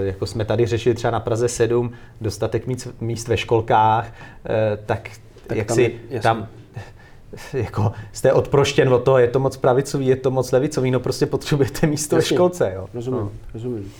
[0.06, 4.14] jako jsme tady řešili třeba na Praze 7, dostatek míst, míst ve školkách,
[4.46, 5.10] eh, tak,
[5.48, 6.48] tak jak tam si je, tam
[7.54, 11.26] jako jste odproštěn od toho, je to moc pravicový, je to moc levicový, no prostě
[11.26, 12.36] potřebujete místo jasně.
[12.36, 12.72] ve školce.
[12.76, 12.88] Jo.
[12.94, 13.32] Rozumím, no.
[13.54, 13.92] rozumím.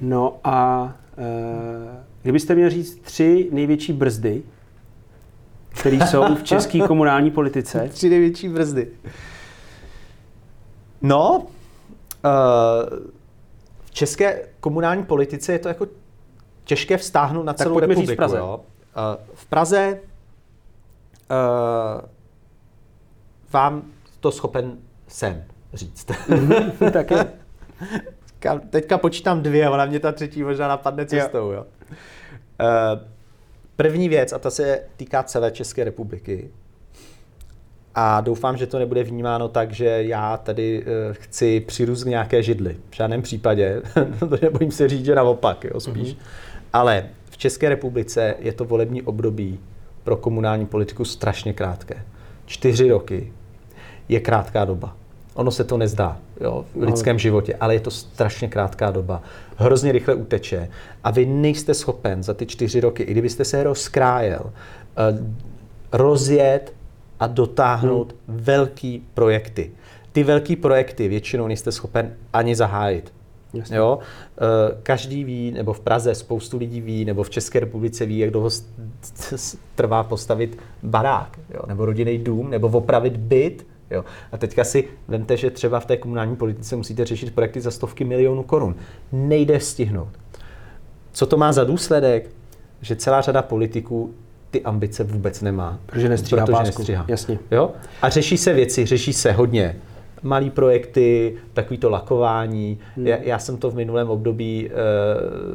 [0.00, 4.42] No a e, Kdybyste měl říct tři největší brzdy,
[5.68, 7.88] které jsou v české komunální politice.
[7.88, 8.88] Tři největší brzdy.
[11.02, 12.98] No, uh,
[13.84, 15.86] v české komunální politice je to jako
[16.64, 18.12] těžké vztáhnout na celou tak republiku.
[18.12, 18.38] v Praze.
[18.38, 18.60] Jo?
[18.96, 20.00] Uh, v Praze
[21.30, 22.08] uh,
[23.52, 23.82] vám
[24.20, 24.78] to schopen
[25.08, 26.06] jsem říct.
[26.08, 27.32] Mm-hmm, tak je.
[28.70, 31.50] Teďka počítám dvě, ona mě ta třetí možná napadne cestou.
[31.50, 31.52] Jo.
[31.52, 31.66] Jo.
[32.60, 33.00] Eh,
[33.76, 36.50] první věc, a ta se týká celé České republiky,
[37.94, 42.42] a doufám, že to nebude vnímáno tak, že já tady eh, chci přirůst k nějaké
[42.42, 42.76] židli.
[42.90, 43.82] V žádném případě,
[44.42, 46.08] nebojím se říct, že naopak, jo, spíš.
[46.08, 46.18] Mm-hmm.
[46.72, 49.58] Ale v České republice je to volební období
[50.04, 52.04] pro komunální politiku strašně krátké.
[52.46, 53.32] Čtyři roky
[54.08, 54.96] je krátká doba.
[55.38, 59.22] Ono se to nezdá jo, v lidském životě, ale je to strašně krátká doba.
[59.56, 60.68] Hrozně rychle uteče
[61.04, 64.52] a vy nejste schopen za ty čtyři roky, i kdybyste se rozkrájel,
[64.96, 65.18] eh,
[65.92, 66.72] rozjet
[67.20, 68.38] a dotáhnout hmm.
[68.38, 69.70] velký projekty.
[70.12, 73.12] Ty velký projekty většinou nejste schopen ani zahájit.
[73.54, 73.76] Jasně.
[73.76, 73.98] Jo?
[73.98, 78.30] Eh, každý ví, nebo v Praze spoustu lidí ví, nebo v České republice ví, jak
[78.30, 78.50] dlouho
[79.74, 81.60] trvá postavit barák, jo?
[81.66, 84.04] nebo rodinný dům, nebo opravit byt, Jo.
[84.32, 88.04] A teďka si vemte, že třeba v té komunální politice musíte řešit projekty za stovky
[88.04, 88.76] milionů korun.
[89.12, 90.08] Nejde stihnout.
[91.12, 92.30] Co to má za důsledek?
[92.80, 94.14] Že celá řada politiků
[94.50, 95.78] ty ambice vůbec nemá.
[95.86, 96.78] Protože nestříhá protože pásku.
[96.78, 97.04] Nestříhá.
[97.08, 97.38] Jasně.
[97.50, 97.70] Jo?
[98.02, 99.76] A řeší se věci, řeší se hodně
[100.22, 102.78] malý projekty, takový to lakování.
[102.96, 103.06] Hmm.
[103.06, 104.70] Já, já jsem to v minulém období,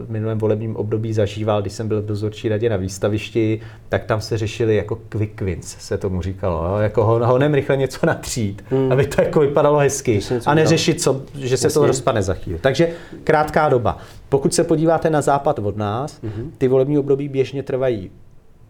[0.06, 4.22] v minulém volebním období zažíval, když jsem byl v dozorčí radě na výstavišti, tak tam
[4.22, 6.66] se řešili jako quick wins, se tomu říkalo.
[6.66, 6.78] Jo?
[6.78, 8.92] Jako honem rychle něco natřít, hmm.
[8.92, 10.20] aby to jako vypadalo hezky.
[10.46, 11.80] A neřešit, co, že se Jasně.
[11.80, 12.60] to rozpadne za chvíli.
[12.60, 12.90] Takže
[13.24, 13.98] krátká doba.
[14.30, 16.52] Pokud se podíváte na západ od nás, hmm.
[16.58, 18.12] ty volební období běžně trvají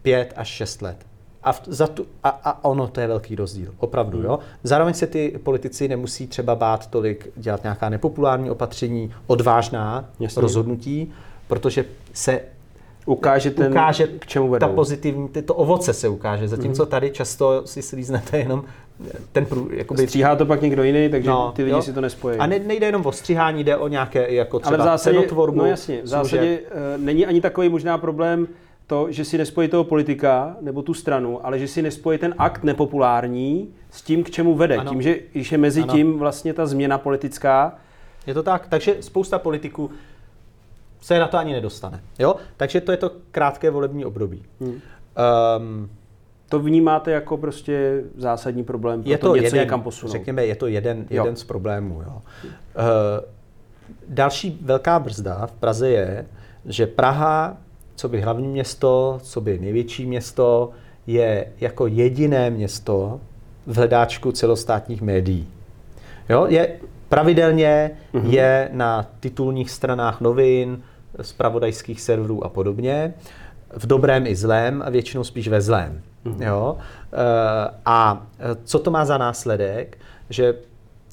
[0.02, 0.96] 5 až 6 let.
[1.44, 4.18] A, v, za tu, a, a ono to je velký rozdíl, opravdu.
[4.18, 4.26] Hmm.
[4.26, 4.38] Jo?
[4.62, 10.42] Zároveň se ty politici nemusí třeba bát tolik dělat nějaká nepopulární opatření, odvážná Jasně.
[10.42, 11.12] rozhodnutí,
[11.48, 12.40] protože se
[13.06, 14.66] ukáže, ten, ukáže k čemu vedou.
[14.66, 16.90] Ta pozitivní, to ovoce se ukáže, zatímco hmm.
[16.90, 18.64] tady často si slíznete jenom
[19.32, 20.06] ten prů, jakoby...
[20.06, 21.82] Stříhá to pak někdo jiný, takže no, ty lidi jo.
[21.82, 22.38] si to nespojí.
[22.38, 25.58] A ne, nejde jenom o stříhání, jde o nějaké jako třeba Ale v zásadě, cenotvorbu.
[25.58, 28.48] No jasně, v zásadě uh, není ani takový možná problém
[28.86, 32.64] to, že si nespojí toho politika nebo tu stranu, ale že si nespojí ten akt
[32.64, 34.76] nepopulární s tím, k čemu vede.
[34.76, 34.90] Ano.
[34.90, 35.92] Tím, že když je mezi ano.
[35.92, 37.74] tím vlastně ta změna politická.
[38.26, 39.90] Je to tak, takže spousta politiků
[41.00, 42.00] se na to ani nedostane.
[42.18, 42.36] Jo?
[42.56, 44.42] Takže to je to krátké volební období.
[44.60, 44.70] Hmm.
[44.70, 45.90] Um,
[46.48, 50.12] to vnímáte jako prostě zásadní problém, je to něco jeden, někam posunout.
[50.12, 52.02] Řekněme, je to jeden, jeden z problémů.
[52.02, 52.22] Jo.
[52.44, 52.52] Uh,
[54.08, 56.26] další velká brzda v Praze je,
[56.66, 57.56] že Praha
[57.96, 60.70] co by hlavní město, co by největší město,
[61.06, 63.20] je jako jediné město
[63.66, 65.48] v hledáčku celostátních médií.
[66.28, 66.68] Jo, je
[67.08, 68.30] pravidelně mm-hmm.
[68.30, 70.82] je na titulních stranách novin,
[71.22, 73.14] zpravodajských serverů a podobně,
[73.76, 76.02] v dobrém i zlém a většinou spíš ve zlém.
[76.24, 76.46] Mm-hmm.
[76.46, 76.76] Jo?
[77.12, 78.26] Eh, a
[78.64, 79.98] co to má za následek?
[80.30, 80.54] Že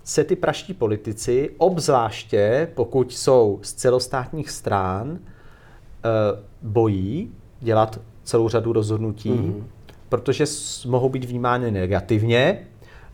[0.04, 5.20] se ty praští politici, obzvláště pokud jsou z celostátních strán,
[6.04, 9.64] Eh, bojí dělat celou řadu rozhodnutí, mm-hmm.
[10.10, 10.46] protože
[10.88, 12.58] mohou být vnímány negativně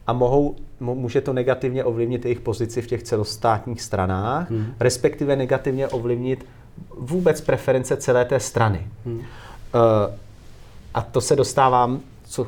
[0.08, 4.74] a mohou, může to negativně ovlivnit jejich pozici v těch celostátních stranách, mm.
[4.80, 6.46] respektive negativně ovlivnit
[6.98, 8.88] vůbec preference celé té strany.
[9.06, 9.18] Mm.
[9.18, 9.24] Uh,
[10.94, 12.48] a to se dostávám co,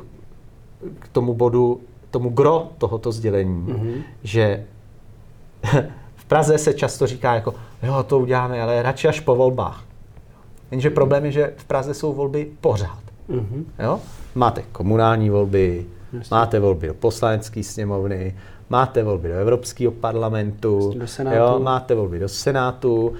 [0.99, 1.81] k tomu bodu,
[2.11, 4.03] tomu gro tohoto sdělení, mm-hmm.
[4.23, 4.65] že
[6.15, 9.88] v Praze se často říká jako, jo, to uděláme, ale radši až po volbách.
[10.71, 12.99] Jenže problém je, že v Praze jsou volby pořád.
[13.29, 13.63] Mm-hmm.
[13.79, 13.99] Jo?
[14.35, 16.35] Máte komunální volby, Jasně.
[16.35, 18.35] máte volby do poslanecké sněmovny,
[18.69, 21.37] máte volby do Evropského parlamentu, do Senátu.
[21.37, 21.59] Jo?
[21.59, 23.13] máte volby do Senátu,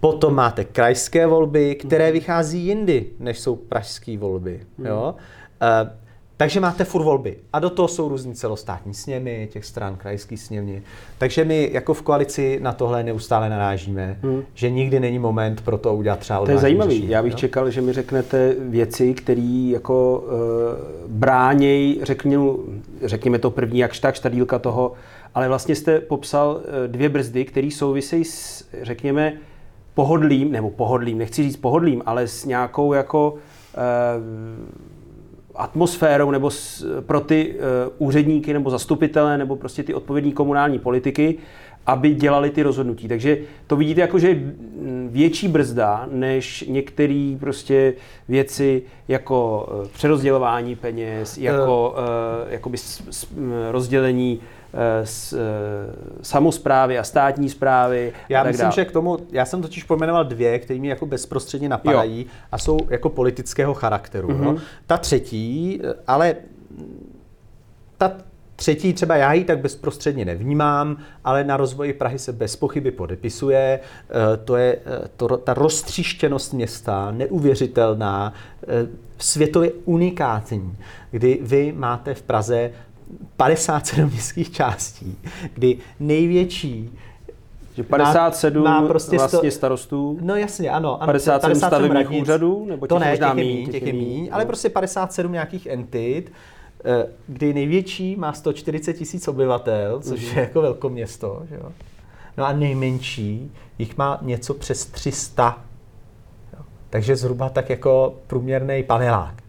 [0.00, 2.12] potom máte krajské volby, které mm.
[2.12, 4.60] vychází jindy, než jsou pražské volby.
[4.78, 4.86] Mm.
[4.86, 5.14] Jo?
[5.62, 5.88] Uh,
[6.36, 7.36] takže máte furt volby.
[7.52, 10.82] A do toho jsou různý celostátní sněmy, těch stran krajský sněmy.
[11.18, 14.42] Takže my jako v koalici na tohle neustále narážíme, hmm.
[14.54, 16.90] že nikdy není moment pro to udělat třeba To je zajímavý.
[16.90, 17.38] Řešení, Já bych jo?
[17.38, 22.44] čekal, že mi řeknete věci, které jako uh, bráněj, řekněme,
[23.02, 24.92] řekněme to první jakž tak, štadílka toho,
[25.34, 29.32] ale vlastně jste popsal uh, dvě brzdy, které souvisejí s, řekněme,
[29.94, 34.93] pohodlím, nebo pohodlím, nechci říct pohodlím, ale s nějakou jako uh,
[35.56, 41.38] atmosférou nebo s, pro ty uh, úředníky nebo zastupitele nebo prostě ty odpovědní komunální politiky,
[41.86, 43.08] aby dělali ty rozhodnutí.
[43.08, 44.54] Takže to vidíte jako, že je
[45.08, 47.94] větší brzda než některé prostě
[48.28, 53.26] věci jako uh, přerozdělování peněz, jako uh, jakoby s, s,
[53.70, 54.40] rozdělení
[55.04, 55.36] z eh,
[56.22, 58.12] samozprávy a státní zprávy.
[58.28, 58.74] Já a tak myslím, dále.
[58.74, 62.26] že k tomu, já jsem totiž pojmenoval dvě, které mi jako bezprostředně napadají jo.
[62.52, 64.28] a jsou jako politického charakteru.
[64.28, 64.40] Mm-hmm.
[64.40, 64.56] No.
[64.86, 66.36] Ta třetí, ale
[67.98, 68.12] ta
[68.56, 73.80] Třetí třeba já ji tak bezprostředně nevnímám, ale na rozvoji Prahy se bez pochyby podepisuje.
[73.80, 78.32] Eh, to je eh, to, ta roztříštěnost města, neuvěřitelná,
[79.18, 80.76] světově unikátní,
[81.10, 82.70] kdy vy máte v Praze
[83.36, 85.18] 57 městských částí,
[85.54, 86.90] kdy největší
[87.74, 90.18] že 57 má, má prostě vlastně starostů?
[90.20, 91.02] No jasně, ano.
[91.02, 92.66] ano 57, 57 stavebních úřadů?
[92.68, 96.32] Nebo to ne, těch je míň, těch je míň, ale prostě 57 nějakých entit,
[96.84, 100.36] eh, kdy největší má 140 tisíc obyvatel, což mm.
[100.36, 101.72] je jako velkoměsto, že jo?
[102.36, 105.64] No a nejmenší jich má něco přes 300.
[106.52, 106.64] Jo?
[106.90, 109.43] Takže zhruba tak jako průměrný panelák.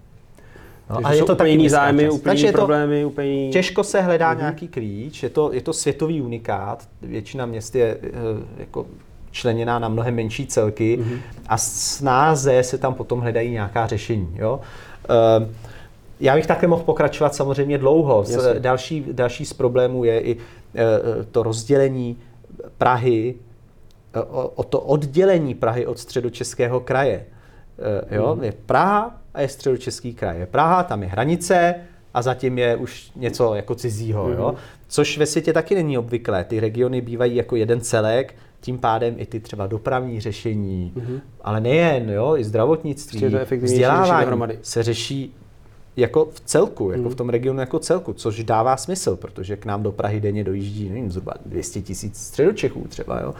[0.90, 4.34] No, a je to taky jiný zájmy, úplně Takže problémy, to, úplně Těžko se hledá
[4.34, 4.38] uh-huh.
[4.38, 8.10] nějaký klíč, je to, je to světový unikát, většina měst je uh,
[8.58, 8.86] jako
[9.32, 11.20] členěná na mnohem menší celky uh-huh.
[11.48, 14.36] a snáze se tam potom hledají nějaká řešení.
[14.36, 14.60] Jo?
[15.40, 15.48] Uh,
[16.20, 18.24] já bych také mohl pokračovat samozřejmě dlouho.
[18.24, 20.42] Z, další, další z problémů je i uh,
[21.32, 22.18] to rozdělení
[22.78, 23.36] Prahy,
[24.30, 27.26] o, o to oddělení Prahy od středočeského kraje.
[28.12, 28.36] Jo?
[28.36, 28.44] Uh-huh.
[28.44, 30.40] Je Praha a je středočeský kraj.
[30.40, 31.76] Je Praha, tam je hranice
[32.14, 34.48] a zatím je už něco jako cizího, jo?
[34.48, 34.58] Mhm.
[34.88, 36.44] Což ve světě taky není obvyklé.
[36.44, 40.94] Ty regiony bývají jako jeden celek, tím pádem i ty třeba dopravní řešení,
[41.42, 45.36] ale nejen, jo, i zdravotnictví, vzdělávání se řeší
[45.98, 49.84] jako v celku, jako v tom regionu jako celku, což dává smysl, protože k nám
[49.84, 53.34] do Prahy denně dojíždí, nevím, zhruba 200 tisíc středočechů třeba, jo?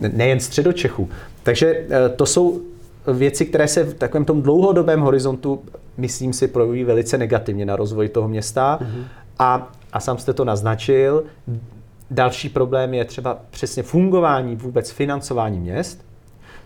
[0.00, 1.08] Ne- nejen středočechů.
[1.42, 2.62] Takže eh, to jsou
[3.12, 5.62] věci, které se v takovém tom dlouhodobém horizontu,
[5.96, 8.78] myslím si, projeví velice negativně na rozvoj toho města.
[9.38, 11.24] A, a sám jste to naznačil.
[12.10, 16.04] Další problém je třeba přesně fungování vůbec financování měst,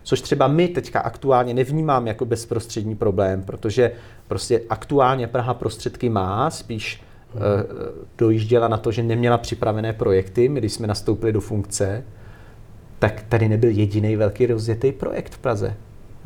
[0.02, 3.92] což třeba my teďka aktuálně nevnímám jako bezprostřední problém, protože
[4.28, 7.38] prostě aktuálně Praha prostředky má, spíš eh,
[8.18, 10.48] dojížděla na to, že neměla připravené projekty.
[10.48, 12.04] My, když jsme nastoupili do funkce,
[12.98, 15.74] tak tady nebyl jediný velký rozjetý projekt v Praze.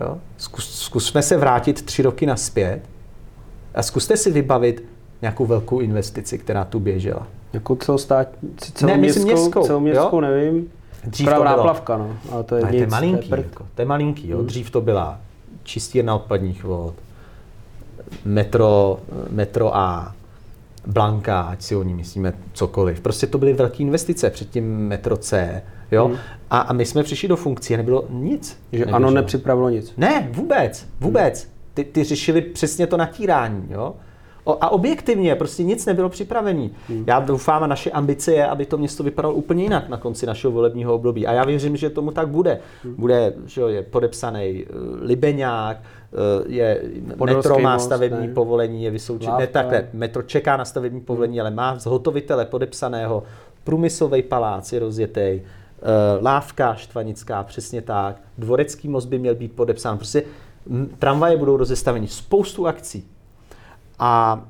[0.03, 0.19] Jo?
[0.37, 2.81] Zkus, zkusme se vrátit tři roky naspět
[3.75, 4.85] a zkuste si vybavit
[5.23, 7.27] nějakou velkou investici, která tu běžela.
[7.53, 8.51] Jako celostátní,
[8.87, 10.71] Ne, myslím městskou, celoměstskou nevím.
[11.05, 12.17] Dřív Právě to bylo- náplavka, no.
[12.31, 13.45] Ale to je, Ale to nic, je malinký, prd.
[13.45, 14.43] jako, to je malinký, jo.
[14.43, 15.19] Dřív to byla
[15.63, 16.95] čistírna odpadních vod,
[18.25, 18.99] metro,
[19.31, 20.15] metro A,
[20.87, 23.01] Blanka, ať si o ní myslíme cokoliv.
[23.01, 25.63] Prostě to byly velké investice, předtím metro C,
[25.93, 26.11] jo.
[26.51, 28.49] A, a my jsme přišli do funkcí a nebylo nic.
[28.73, 28.97] Že neběželo.
[28.97, 29.93] ano, nepřipravilo nic.
[29.97, 31.49] Ne, vůbec, vůbec.
[31.75, 33.95] Ty, ty řešili přesně to natírání, jo?
[34.45, 36.71] O, a objektivně, prostě nic nebylo připravený.
[37.07, 40.53] Já doufám a naše ambice je, aby to město vypadalo úplně jinak na konci našeho
[40.53, 41.27] volebního období.
[41.27, 42.61] A já věřím, že tomu tak bude.
[42.97, 46.83] Bude, že jo, je podepsaný uh, Libeňák, uh, je
[47.19, 48.35] Podolský metro má most, stavební ne?
[48.35, 53.23] povolení, je Vysouči, ne takhle, metro čeká na stavební povolení, ale má zhotovitele podepsaného,
[53.65, 55.41] průmyslový palác je rozjetý,
[56.21, 58.21] Lávka Štvanická, přesně tak.
[58.39, 59.97] Dvorecký most by měl být podepsán.
[59.97, 60.23] Prostě
[60.99, 62.09] tramvaje budou rozestaveny.
[62.09, 63.09] Spoustu akcí.
[63.99, 64.43] A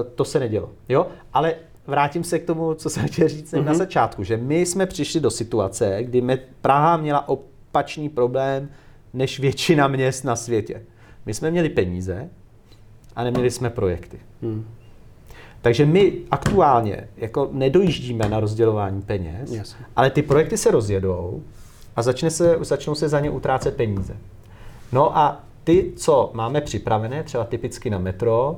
[0.00, 0.70] e, to se nedělo.
[0.88, 1.06] Jo?
[1.32, 1.54] Ale
[1.86, 3.64] vrátím se k tomu, co jsem chtěl říct mm-hmm.
[3.64, 8.68] na začátku, že my jsme přišli do situace, kdy Praha měla opačný problém
[9.12, 10.82] než většina měst na světě.
[11.26, 12.30] My jsme měli peníze
[13.16, 14.20] a neměli jsme projekty.
[14.42, 14.64] Hmm.
[15.64, 19.86] Takže my aktuálně jako nedojíždíme na rozdělování peněz, Jasně.
[19.96, 21.42] ale ty projekty se rozjedou
[21.96, 24.16] a začne se, začnou se za ně utrácet peníze.
[24.92, 28.56] No a ty, co máme připravené, třeba typicky na metro,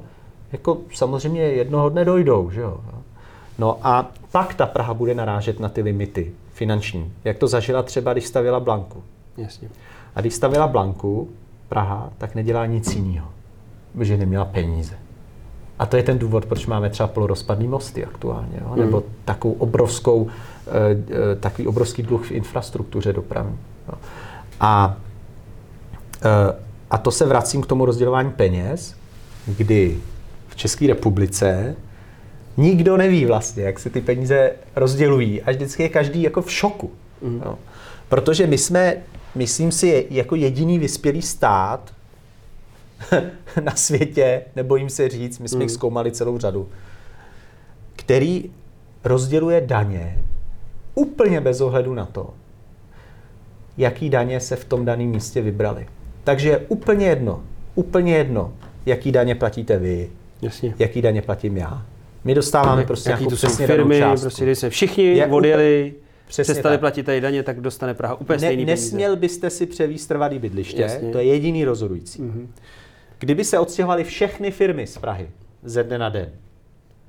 [0.52, 2.80] jako samozřejmě jednoho dne dojdou, že jo.
[3.58, 8.12] No a pak ta Praha bude narážet na ty limity finanční, jak to zažila třeba,
[8.12, 9.02] když stavěla Blanku.
[9.36, 9.68] Jasně.
[10.14, 11.30] A když stavěla Blanku,
[11.68, 13.28] Praha, tak nedělá nic jiného,
[13.92, 15.05] protože neměla peníze.
[15.78, 18.76] A to je ten důvod, proč máme třeba polorozpadný mosty aktuálně, jo?
[18.76, 20.26] nebo takovou obrovskou,
[20.66, 20.70] eh,
[21.32, 23.58] eh, takový obrovský dluh v infrastruktuře dopravní.
[23.88, 23.94] Jo?
[24.60, 24.96] A,
[26.24, 26.56] eh,
[26.90, 28.96] a to se vracím k tomu rozdělování peněz,
[29.46, 29.96] kdy
[30.48, 31.76] v České republice
[32.56, 35.42] nikdo neví vlastně, jak se ty peníze rozdělují.
[35.42, 36.90] A vždycky je každý jako v šoku.
[37.44, 37.58] Jo?
[38.08, 38.96] Protože my jsme,
[39.34, 41.95] myslím si, jako jediný vyspělý stát
[43.62, 46.68] na světě, nebojím se říct, my jsme jich zkoumali celou řadu,
[47.96, 48.50] který
[49.04, 50.18] rozděluje daně
[50.94, 52.34] úplně bez ohledu na to,
[53.78, 55.86] jaký daně se v tom daném místě vybrali.
[56.24, 57.42] Takže je úplně jedno,
[57.74, 58.52] úplně jedno,
[58.86, 60.10] jaký daně platíte vy,
[60.42, 60.74] Jasně.
[60.78, 61.86] jaký daně platím já.
[62.24, 64.22] My dostáváme prostě Jaký nějakou jsou přesně danou firmy, částku.
[64.24, 65.94] prostě když se všichni Je odjeli,
[66.28, 66.80] Přesně přestali tak.
[66.80, 70.82] platit tady daně, tak dostane Praha úplně ne, stejný nesměl byste si převíst trvalý bydliště,
[70.82, 71.10] Jasně.
[71.10, 72.22] to je jediný rozhodující.
[72.22, 72.46] Mm-hmm.
[73.18, 75.30] Kdyby se odstěhovaly všechny firmy z Prahy
[75.62, 76.28] ze dne na den,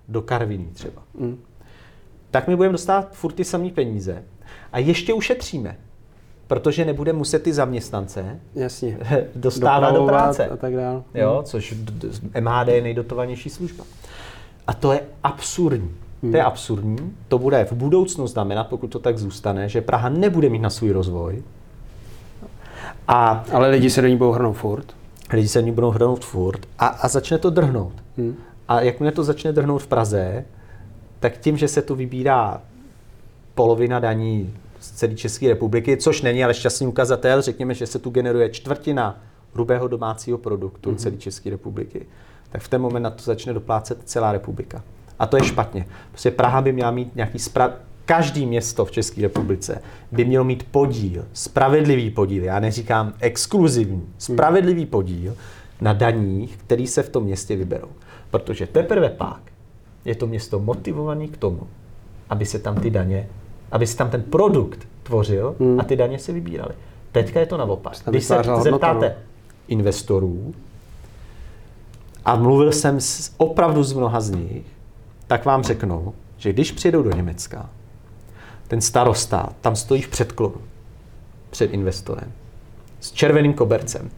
[0.08, 1.38] do Karviní třeba, Mm.
[2.32, 4.24] tak my budeme dostávat furt ty samé peníze
[4.74, 5.78] a ještě ušetříme,
[6.48, 8.40] protože nebudeme muset ty zaměstnance.
[8.56, 8.98] Jasně.
[9.36, 10.46] dostávat do práce.
[10.48, 11.04] A tak dále.
[11.14, 13.84] Jo, což d- d- MHD je nejdotovanější služba.
[14.68, 15.92] A to je absurdní.
[16.32, 17.14] To je absurdní.
[17.28, 20.92] To bude v budoucnu znamenat, pokud to tak zůstane, že Praha nebude mít na svůj
[20.92, 21.44] rozvoj.
[23.08, 24.96] A Ale lidi se do ní budou hrnout furt.
[25.34, 27.94] Lidi se ní budou hrnout furt a, a začne to drhnout.
[28.18, 28.36] Hmm.
[28.68, 30.46] A jakmile to začne drhnout v Praze,
[31.20, 32.62] tak tím, že se tu vybírá
[33.56, 38.10] polovina daní z celé České republiky, což není ale šťastný ukazatel, řekněme, že se tu
[38.10, 40.96] generuje čtvrtina hrubého domácího produktu mm-hmm.
[40.96, 42.06] celé České republiky,
[42.50, 44.84] tak v ten moment na to začne doplácet celá republika.
[45.20, 45.86] A to je špatně.
[46.12, 47.74] Prostě Praha by měla mít nějaký spra-
[48.08, 54.86] Každý město v České republice by mělo mít podíl, spravedlivý podíl, já neříkám exkluzivní, spravedlivý
[54.86, 55.36] podíl
[55.82, 57.88] na daních, který se v tom městě vyberou.
[58.32, 59.40] Protože teprve pak
[60.06, 61.68] je to město motivované k tomu,
[62.30, 63.28] aby se tam ty daně,
[63.72, 66.74] aby se tam ten produkt tvořil a ty daně se vybíraly.
[67.12, 67.94] Teďka je to naopak.
[68.06, 69.16] Když se zeptáte no.
[69.68, 70.54] investorů,
[72.26, 74.66] a mluvil jsem s, opravdu s mnoha z nich,
[75.28, 77.70] tak vám řeknou, že když přijedou do Německa,
[78.68, 80.62] ten starosta tam stojí v předklonu
[81.50, 82.32] před investorem
[83.00, 84.10] s červeným kobercem.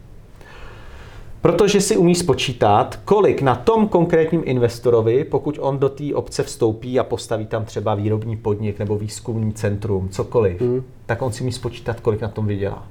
[1.40, 6.98] Protože si umí spočítat, kolik na tom konkrétním investorovi, pokud on do té obce vstoupí
[6.98, 10.82] a postaví tam třeba výrobní podnik nebo výzkumný centrum, cokoliv, mm.
[11.06, 12.86] tak on si umí spočítat, kolik na tom vydělá.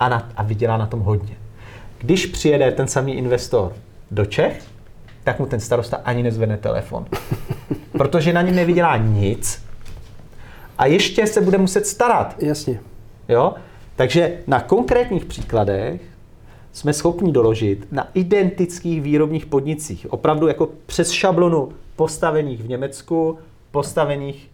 [0.00, 1.36] A, na, a vydělá na tom hodně.
[1.98, 3.72] Když přijede ten samý investor
[4.10, 4.62] do Čech,
[5.24, 7.06] tak mu ten starosta ani nezvedne telefon.
[7.92, 9.65] Protože na něm nevydělá nic
[10.78, 12.34] a ještě se bude muset starat.
[12.38, 12.80] Jasně.
[13.28, 13.54] Jo?
[13.96, 16.00] Takže na konkrétních příkladech
[16.72, 23.38] jsme schopni doložit na identických výrobních podnicích, opravdu jako přes šablonu postavených v Německu,
[23.70, 24.50] postavených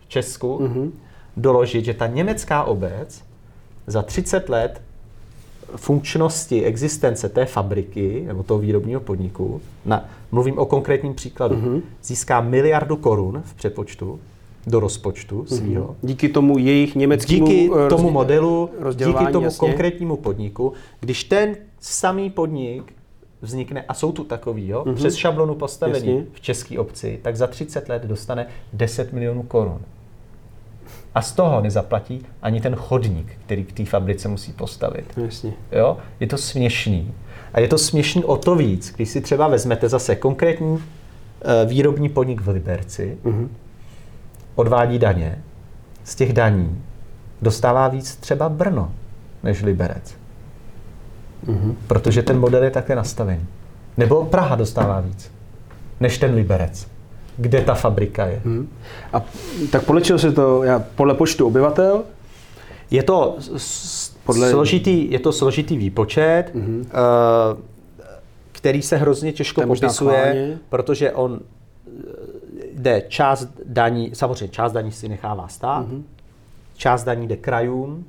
[0.00, 0.90] v Česku, mm-hmm.
[1.36, 3.24] doložit, že ta německá obec
[3.86, 4.82] za 30 let
[5.76, 11.82] funkčnosti existence té fabriky nebo toho výrobního podniku, na, mluvím o konkrétním příkladu, mm-hmm.
[12.02, 14.20] získá miliardu korun v přepočtu
[14.66, 15.86] do rozpočtu svého.
[15.86, 15.96] Mm-hmm.
[16.02, 19.58] Díky tomu jejich německému Díky tomu modelu, díky tomu jasně.
[19.58, 22.92] konkrétnímu podniku, když ten samý podnik
[23.42, 24.94] vznikne, a jsou tu takový, jo, mm-hmm.
[24.94, 26.26] přes šablonu postavení jasně.
[26.32, 29.80] v české obci, tak za 30 let dostane 10 milionů korun.
[31.14, 35.04] A z toho nezaplatí ani ten chodník, který k té fabrice musí postavit.
[35.16, 35.52] Jasně.
[35.72, 35.96] Jo?
[36.20, 37.14] Je to směšný.
[37.52, 40.80] A je to směšný o to víc, když si třeba vezmete zase konkrétní uh,
[41.66, 43.48] výrobní podnik v Liberci, mm-hmm
[44.60, 45.42] odvádí daně,
[46.04, 46.82] z těch daní
[47.42, 48.92] dostává víc třeba Brno
[49.42, 50.14] než Liberec.
[51.46, 51.74] Mm-hmm.
[51.86, 53.46] Protože ten model je také nastavený.
[53.96, 55.30] Nebo Praha dostává víc
[56.00, 56.86] než ten Liberec,
[57.36, 58.40] kde ta fabrika je.
[58.44, 58.68] Mm.
[59.12, 59.22] A
[59.72, 62.02] tak podle čeho se to, já, podle počtu obyvatel?
[62.90, 63.36] Je to,
[64.24, 64.50] podle...
[64.50, 66.84] složitý, je to složitý výpočet, mm-hmm.
[68.52, 71.40] který se hrozně těžko popisuje, protože on
[72.80, 76.02] jde část daní, samozřejmě část daní si nechává stát, mm-hmm.
[76.76, 78.04] část daní jde krajům,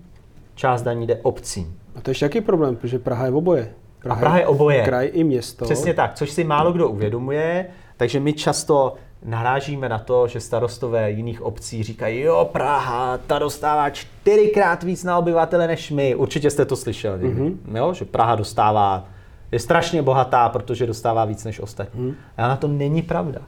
[0.55, 1.78] část daní jde obcím.
[1.95, 3.74] A to je ještě jaký problém, protože Praha je v oboje.
[3.99, 4.84] Praha, a Praha je oboje.
[4.84, 5.65] Kraj i město.
[5.65, 7.65] Přesně tak, což si málo kdo uvědomuje,
[7.97, 8.95] takže my často
[9.26, 15.17] narážíme na to, že starostové jiných obcí říkají, jo, Praha, ta dostává čtyřikrát víc na
[15.17, 16.15] obyvatele než my.
[16.15, 17.57] Určitě jste to slyšeli, mm-hmm.
[17.78, 19.05] jo, že Praha dostává,
[19.51, 22.01] je strašně bohatá, protože dostává víc než ostatní.
[22.01, 22.15] Mm.
[22.38, 23.41] Ale na to není pravda.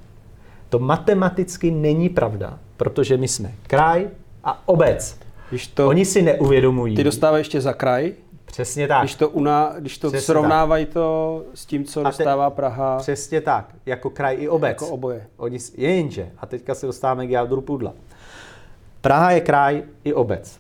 [0.74, 4.08] To matematicky není pravda, protože my jsme kraj
[4.44, 5.18] a obec.
[5.50, 6.96] Když to, Oni si neuvědomují.
[6.96, 8.14] Ty dostávají ještě za kraj?
[8.46, 9.02] Přesně tak.
[9.02, 10.94] Když to, una, když to srovnávají tak.
[10.94, 12.98] to s tím, co a dostává te, Praha.
[12.98, 14.70] Přesně tak, jako kraj i obec.
[14.70, 15.28] Jako oboje.
[15.38, 17.94] Oni, jenže, a teďka se dostáváme k jádru pudla.
[19.02, 20.60] Praha je kraj i obec.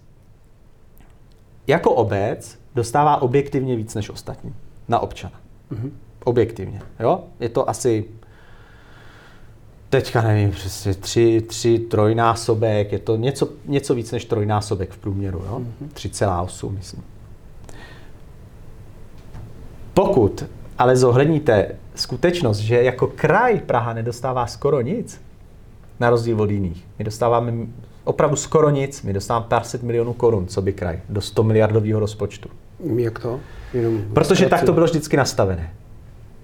[1.68, 4.54] Jako obec dostává objektivně víc než ostatní
[4.88, 5.42] na občana.
[5.72, 5.92] Mm-hmm.
[6.24, 6.82] Objektivně.
[7.00, 7.24] Jo?
[7.40, 8.06] Je to asi
[9.94, 15.44] teďka nevím, přesně tři, tři trojnásobek, je to něco, něco víc než trojnásobek v průměru,
[15.46, 15.60] jo?
[15.60, 15.90] Mm-hmm.
[15.94, 17.04] 3,8 myslím.
[19.94, 20.46] Pokud
[20.78, 25.22] ale zohledníte skutečnost, že jako kraj Praha nedostává skoro nic,
[26.00, 26.86] na rozdíl od jiných.
[27.00, 27.54] My dostáváme
[28.04, 32.00] opravdu skoro nic, my dostáváme pár set milionů korun, co by kraj, do 100 miliardového
[32.00, 32.50] rozpočtu.
[32.96, 33.40] Jak to?
[33.74, 35.74] Jenom Protože tak to bylo vždycky nastavené.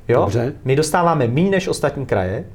[0.07, 0.19] Jo?
[0.19, 0.53] Dobře.
[0.65, 2.45] My dostáváme méně než ostatní kraje,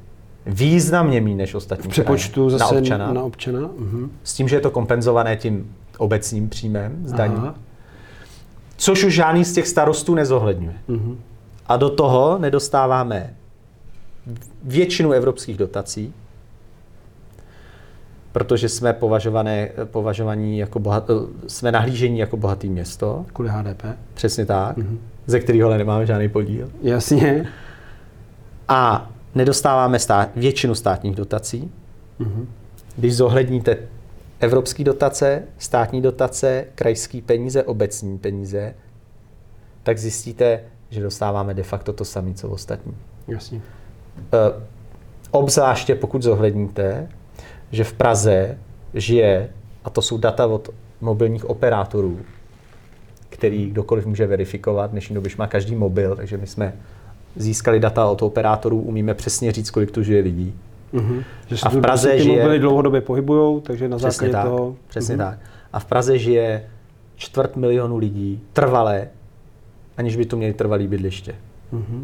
[0.45, 3.59] významně méně než ostatní v přepočtu kraje, zase na občana, na občana.
[3.59, 4.09] Uh-huh.
[4.23, 7.35] S tím, že je to kompenzované tím obecním příjmem z daní.
[7.37, 7.55] Aha.
[8.77, 10.75] Což už žádný z těch starostů nezohledňuje.
[10.89, 11.15] Uh-huh.
[11.67, 13.33] A do toho nedostáváme
[14.63, 16.13] většinu evropských dotací,
[18.31, 21.11] protože jsme považované, považovaní jako bohat,
[21.47, 23.25] jsme nahlížení jako bohatý město.
[23.33, 23.83] Kvůli HDP.
[24.13, 24.97] Přesně tak, uh-huh.
[25.27, 26.69] ze kterého ale nemáme žádný podíl.
[26.81, 27.47] Jasně.
[28.67, 31.71] A nedostáváme stát, většinu státních dotací.
[32.19, 32.45] Mm-hmm.
[32.97, 33.77] Když zohledníte
[34.39, 38.75] evropské dotace, státní dotace, krajské peníze, obecní peníze,
[39.83, 40.59] tak zjistíte,
[40.89, 42.97] že dostáváme de facto to samé, co ostatní.
[43.27, 43.61] Jasně.
[44.33, 44.61] E,
[45.31, 47.07] obzvláště pokud zohledníte,
[47.71, 48.57] že v Praze
[48.93, 49.49] žije,
[49.83, 50.69] a to jsou data od
[51.01, 52.19] mobilních operátorů,
[53.29, 56.73] který kdokoliv může verifikovat, v dnešní době má každý mobil, takže my jsme
[57.35, 60.55] získali data od operátorů, umíme přesně říct, kolik tu žije lidí.
[60.93, 61.23] Mm-hmm.
[61.47, 62.37] Že a v Praze ty žije...
[62.37, 64.75] mobily dlouhodobě pohybují, takže na základě tak, toho...
[64.87, 65.29] Přesně mm-hmm.
[65.29, 65.39] tak.
[65.73, 66.63] A v Praze žije
[67.15, 69.07] čtvrt milionu lidí trvalé,
[69.97, 71.35] aniž by to měli trvalý bydliště.
[71.73, 72.03] Mm-hmm.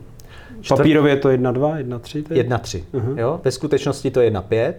[0.61, 0.77] Čtvrt...
[0.77, 2.23] Papírově je to 1,2, 1,3?
[2.23, 2.83] 1,3.
[2.93, 3.17] Mm-hmm.
[3.17, 3.41] Jo?
[3.43, 4.73] Ve skutečnosti to je 1,5,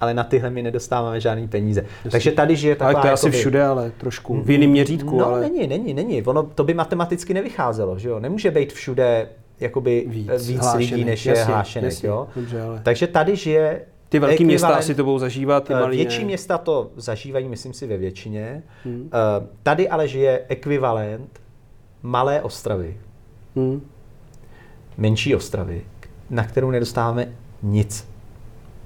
[0.00, 1.80] ale na tyhle my nedostáváme žádný peníze.
[1.80, 2.10] Jasně.
[2.10, 2.92] Takže tady žije taková...
[2.92, 5.18] Ale to je asi všude, ale trošku v jiném měřítku.
[5.18, 5.40] No, ale...
[5.40, 6.22] není, není, není.
[6.22, 8.20] Ono, to by matematicky nevycházelo, že jo?
[8.20, 9.28] Nemůže být všude
[9.62, 12.28] jakoby Víc víc, víc lidí, než je jasně, Jo?
[12.36, 15.96] dobře, ale- Takže tady žije Ty velké města asi to budou zažívat, ty Eh, malý
[15.96, 16.24] Větší ne.
[16.24, 18.62] města to zažívají, myslím si, ve většině.
[18.84, 19.10] Hmm.
[19.62, 21.40] Tady ale žije ekvivalent
[22.02, 22.96] malé Ostravy,
[23.56, 23.82] Hmm.
[24.96, 25.82] menší Ostravy,
[26.30, 27.28] na kterou nedostáváme
[27.62, 28.11] nic.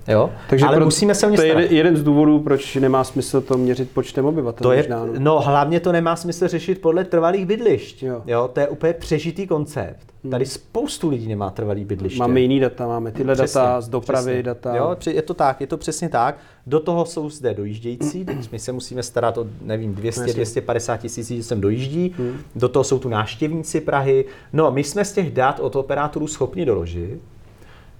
[0.09, 0.31] Jo?
[0.49, 1.63] Takže ale pro- musíme se o ně To je starat.
[1.63, 4.63] jeden, jeden z důvodů, proč nemá smysl to měřit počtem obyvatel.
[4.63, 5.13] To je, možná, no.
[5.19, 8.03] no hlavně to nemá smysl řešit podle trvalých bydlišť.
[8.03, 8.23] Jo.
[8.27, 10.07] Jo, to je úplně přežitý koncept.
[10.31, 12.19] Tady spoustu lidí nemá trvalý bydliště.
[12.19, 14.43] Máme jiný data, máme tyhle Přesně, data z dopravy, přesně.
[14.43, 14.77] data.
[14.77, 16.39] Jo, je to tak, je to přesně tak.
[16.67, 20.35] Do toho jsou zde dojíždějící, teď my se musíme starat o, nevím, 200, Jasně.
[20.35, 22.15] 250 tisíc lidí sem dojíždí.
[22.57, 24.25] Do toho jsou tu návštěvníci Prahy.
[24.53, 27.21] No, my jsme z těch dat od operátorů schopni doložit,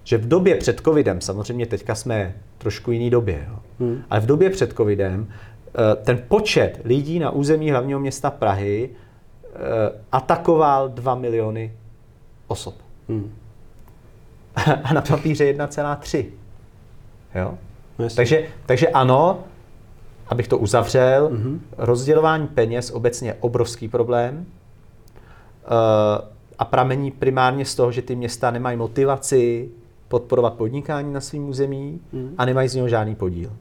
[0.07, 3.59] že v době před covidem, samozřejmě teďka jsme v trošku jiný době, jo,
[4.11, 9.59] ale v době před covidem eh, ten počet lidí na území hlavního města Prahy eh,
[10.13, 11.73] atakoval 2 miliony
[12.47, 12.75] osob.
[13.09, 13.35] Hmm.
[14.85, 16.27] A na papíře 1,3.
[17.35, 17.55] Jo?
[17.99, 18.17] No jasně.
[18.17, 19.45] Takže, takže ano,
[20.29, 21.59] abych to uzavřel, mm-hmm.
[21.79, 26.29] rozdělování peněz obecně je obrovský problém uh,
[26.59, 29.71] a pramení primárně z toho, že ty města nemají motivaci
[30.09, 32.35] podporovat podnikání na svém území mm.
[32.39, 33.53] a nemají z něho žádný podíl.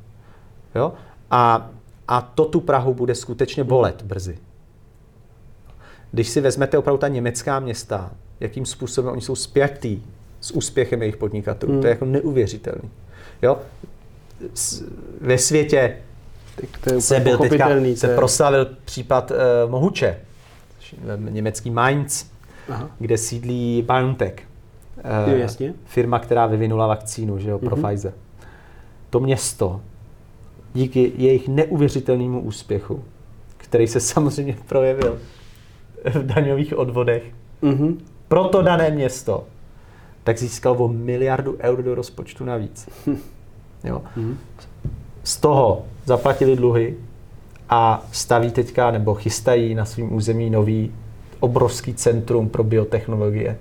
[0.76, 0.94] Jo?
[1.32, 1.70] A,
[2.08, 4.38] a to tu Prahu bude skutečně bolet brzy.
[6.12, 10.02] Když si vezmete opravdu ta německá města, jakým způsobem oni jsou spjatý
[10.42, 11.82] s úspěchem jejich podnikatelů, mm.
[11.82, 12.90] to je jako neuvěřitelný.
[13.42, 13.58] Jo?
[14.54, 14.84] S-
[15.22, 15.98] Ve světě
[16.56, 17.96] Tak to je se byl teďka, pochopitelný.
[17.96, 20.18] se je- proslavil případ uh, Mohuče,
[21.18, 22.26] německý Mainz,
[22.70, 22.90] Aha.
[23.00, 24.36] kde sídlí BioNTech.
[25.28, 25.74] Eh, Jo, jasně.
[25.86, 27.86] Firma, která vyvinula vakcínu že jo, pro Mhm.
[27.86, 28.14] Pfizer.
[29.10, 29.82] To město,
[30.74, 33.04] díky jejich neuvěřitelnému úspěchu,
[33.58, 35.18] který se samozřejmě projevil
[36.06, 37.24] v daňových odvodech,
[37.62, 37.98] Mhm.
[38.28, 39.44] pro to dané město,
[40.24, 42.90] tak získal o miliardu eur do rozpočtu navíc.
[43.84, 44.02] Jo.
[44.16, 44.38] Mhm.
[45.24, 46.96] Z toho zaplatili dluhy
[47.70, 50.92] a staví teďka nebo chystají na svém území nový
[51.40, 53.58] obrovský centrum pro biotechnologie,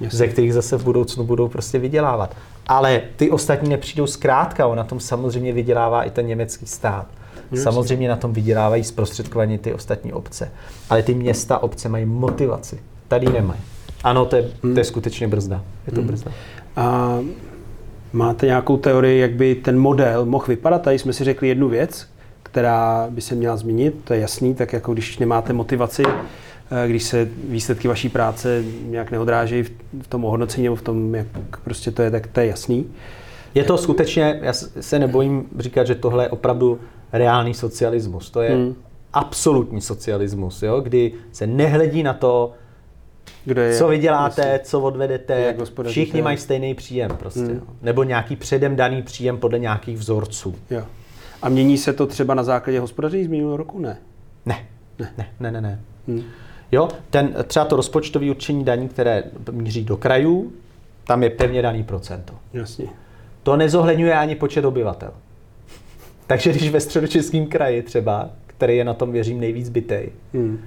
[0.00, 0.18] Jasně.
[0.18, 2.36] ze kterých zase v budoucnu budou prostě vydělávat.
[2.66, 7.06] Ale ty ostatní nepřijdou zkrátka, on na tom samozřejmě vydělává i ten německý stát.
[7.36, 7.58] Jasně.
[7.58, 10.50] Samozřejmě na tom vydělávají zprostředkovaně ty ostatní obce.
[10.90, 12.78] Ale ty města, obce mají motivaci.
[13.08, 13.60] Tady nemají.
[14.04, 15.62] Ano, to je, to je skutečně brzda.
[15.86, 16.30] Je to brzda.
[16.76, 17.18] A
[18.12, 20.82] máte nějakou teorii, jak by ten model mohl vypadat?
[20.82, 22.06] Tady jsme si řekli jednu věc,
[22.42, 26.02] která by se měla změnit, to je jasný, tak jako když nemáte motivaci,
[26.86, 29.62] když se výsledky vaší práce nějak neodrážejí
[30.02, 31.26] v tom ohodnocení nebo v tom, jak
[31.64, 32.86] prostě to je, tak to je jasný.
[33.54, 36.80] Je to skutečně, já se nebojím říkat, že tohle je opravdu
[37.12, 38.30] reálný socialismus.
[38.30, 38.74] To je Hmm.
[39.12, 40.80] absolutní socialismus, jo?
[40.80, 42.52] kdy se nehledí na to,
[43.44, 44.60] Kdo je, co vyděláte, jasně.
[44.64, 45.54] co odvedete,
[45.88, 47.40] všichni mají stejný příjem prostě.
[47.40, 47.50] Hmm.
[47.56, 47.60] jo.
[47.82, 50.54] Nebo nějaký předem daný příjem podle nějakých vzorců.
[50.70, 50.82] Jo.
[51.42, 53.78] A mění se to třeba na základě hospodaření z minulého roku?
[53.78, 53.98] Ne.
[54.46, 54.58] Ne,
[54.98, 55.60] ne, ne, ne, ne.
[55.60, 55.80] ne.
[56.08, 56.22] Hmm.
[56.72, 60.52] Jo, ten, třeba to rozpočtové určení daní, které míří do krajů,
[61.06, 62.32] tam je pevně daný procento.
[62.52, 62.86] Jasně.
[63.42, 65.10] To nezohledňuje ani počet obyvatel.
[66.26, 70.58] Takže když ve středočeském kraji třeba, který je na tom, věřím, nejvíc bytej, Hmm.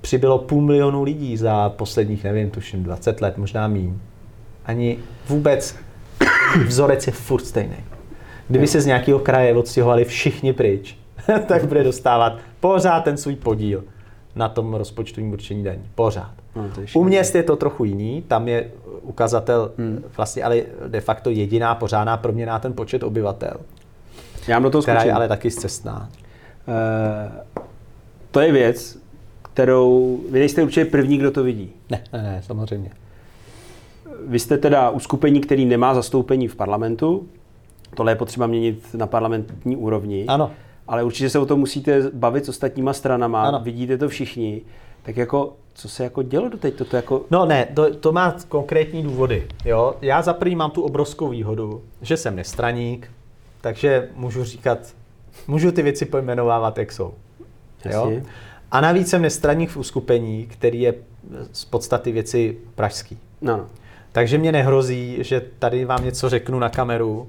[0.00, 3.94] přibylo půl milionu lidí za posledních, nevím, tuším 20 let, možná míň.
[4.64, 4.98] Ani
[5.28, 5.76] vůbec
[6.66, 7.76] vzorec je furt stejný.
[8.48, 10.96] Kdyby se z nějakého kraje odstěhovali všichni pryč,
[11.46, 13.84] tak bude dostávat pořád ten svůj podíl
[14.36, 15.82] na tom rozpočtovém určení daní.
[15.94, 16.30] Pořád.
[16.56, 18.70] No, U měst je to trochu jiný, tam je
[19.02, 19.70] ukazatel
[20.16, 23.56] vlastně ale de facto jediná pořádná proměna ten počet obyvatel,
[24.48, 25.08] Já do toho která skočím.
[25.08, 26.08] je ale taky zcestná.
[26.68, 27.44] Eh,
[28.30, 28.98] to je věc,
[29.42, 31.72] kterou vy nejste určitě první, kdo to vidí.
[31.90, 32.90] Ne, ne, ne, samozřejmě.
[34.26, 37.28] Vy jste teda uskupení, který nemá zastoupení v parlamentu.
[37.96, 40.24] Tohle je potřeba měnit na parlamentní úrovni.
[40.28, 40.50] Ano.
[40.88, 43.42] Ale určitě se o tom musíte bavit s ostatníma stranama.
[43.42, 43.60] Ano.
[43.62, 44.62] Vidíte to všichni.
[45.02, 46.74] Tak jako, co se jako dělo doteď?
[46.74, 47.24] Toto jako...
[47.30, 49.48] No ne, to, to má konkrétní důvody.
[49.64, 49.94] Jo?
[50.02, 53.10] Já za prvý mám tu obrovskou výhodu, že jsem nestraník,
[53.60, 54.78] takže můžu říkat,
[55.46, 57.14] můžu ty věci pojmenovávat, jak jsou.
[57.84, 58.10] Jo?
[58.10, 58.24] Jasně.
[58.70, 60.94] A navíc jsem nestraník v uskupení, který je
[61.52, 63.18] z podstaty věci pražský.
[63.40, 63.66] No, no.
[64.12, 67.28] Takže mě nehrozí, že tady vám něco řeknu na kameru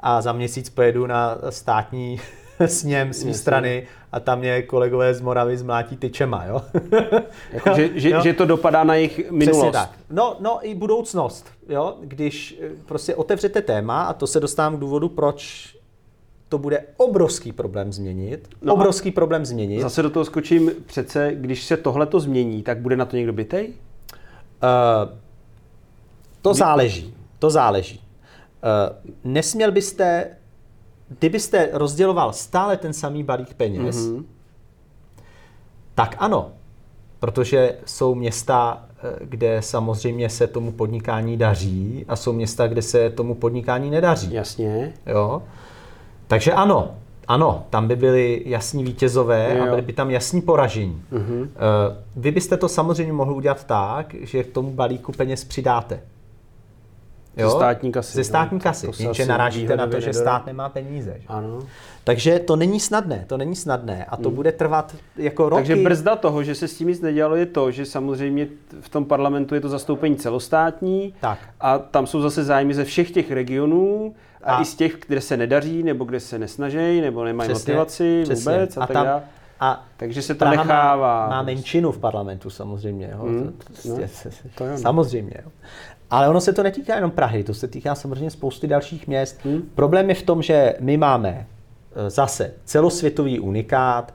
[0.00, 2.20] a za měsíc pojedu na státní
[2.66, 3.40] sněm své Jasně.
[3.40, 6.62] strany a tam mě kolegové z Moravy zmlátí tyčema, jo?
[7.52, 8.20] Jako, že, že, Jo?
[8.22, 9.58] že, to dopadá na jejich minulost.
[9.58, 9.90] Přesně tak.
[10.10, 11.96] No, no i budoucnost, jo?
[12.00, 15.74] Když eh, prostě otevřete téma a to se dostávám k důvodu, proč
[16.48, 18.48] to bude obrovský problém změnit.
[18.62, 19.80] No obrovský problém změnit.
[19.82, 23.32] Zase do toho skočím, přece, když se tohle to změní, tak bude na to někdo
[23.32, 23.68] bytej?
[23.68, 25.10] Uh,
[26.42, 27.14] To záleží.
[27.38, 28.00] To záleží.
[28.00, 28.96] Uh,
[29.32, 30.36] nesměl byste,
[31.08, 34.24] kdybyste rozděloval stále ten samý balík peněz, mm-hmm.
[35.94, 36.48] tak ano,
[37.20, 43.10] protože jsou města, eh, kde samozřejmě se tomu podnikání daří a jsou města, kde se
[43.10, 44.34] tomu podnikání nedaří.
[44.34, 44.92] Jasně.
[45.06, 45.42] Jo?
[46.26, 46.94] Takže ano,
[47.28, 49.64] ano, tam by byli jasní vítězové jo.
[49.64, 51.02] a byly by tam jasní poražení.
[51.12, 51.48] Uh-huh.
[52.16, 56.00] Vy byste to samozřejmě mohli udělat tak, že k tomu balíku peněz přidáte.
[57.38, 57.50] Jo?
[57.50, 58.16] Ze státní kasy.
[58.16, 61.16] Ze státní kasy, jenže narážíte na to, že stát nemá peníze.
[61.18, 61.26] Že?
[61.28, 61.58] Ano.
[62.04, 64.36] Takže to není snadné, to není snadné a to hmm.
[64.36, 65.60] bude trvat jako roky.
[65.60, 68.46] Takže brzda toho, že se s tím nic nedělalo, je to, že samozřejmě
[68.80, 71.38] v tom parlamentu je to zastoupení celostátní tak.
[71.60, 74.14] a tam jsou zase zájmy ze všech těch regionů
[74.44, 77.72] a, a i z těch, kde se nedaří, nebo kde se nesnaží, nebo nemají přesně,
[77.72, 78.52] motivaci přesně.
[78.52, 79.22] vůbec a, a tak tam, dále.
[79.60, 81.28] A Takže se to Praha nechává.
[81.28, 83.10] Má, má menšinu v parlamentu samozřejmě.
[83.12, 83.22] Jo.
[83.22, 83.96] Hmm, to, no,
[84.54, 85.34] to je samozřejmě.
[85.44, 85.50] Jo.
[86.10, 89.40] Ale ono se to netýká jenom Prahy, to se týká samozřejmě spousty dalších měst.
[89.44, 89.62] Hmm.
[89.74, 94.14] Problém je v tom, že my máme e, zase celosvětový unikát,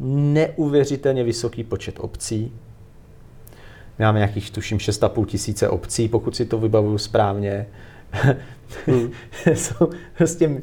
[0.00, 2.52] neuvěřitelně vysoký počet obcí.
[3.98, 7.66] My máme nějakých, tuším, 6,5 tisíce obcí, pokud si to vybavuju správně.
[8.86, 9.10] Hmm.
[9.54, 10.62] jsou prostě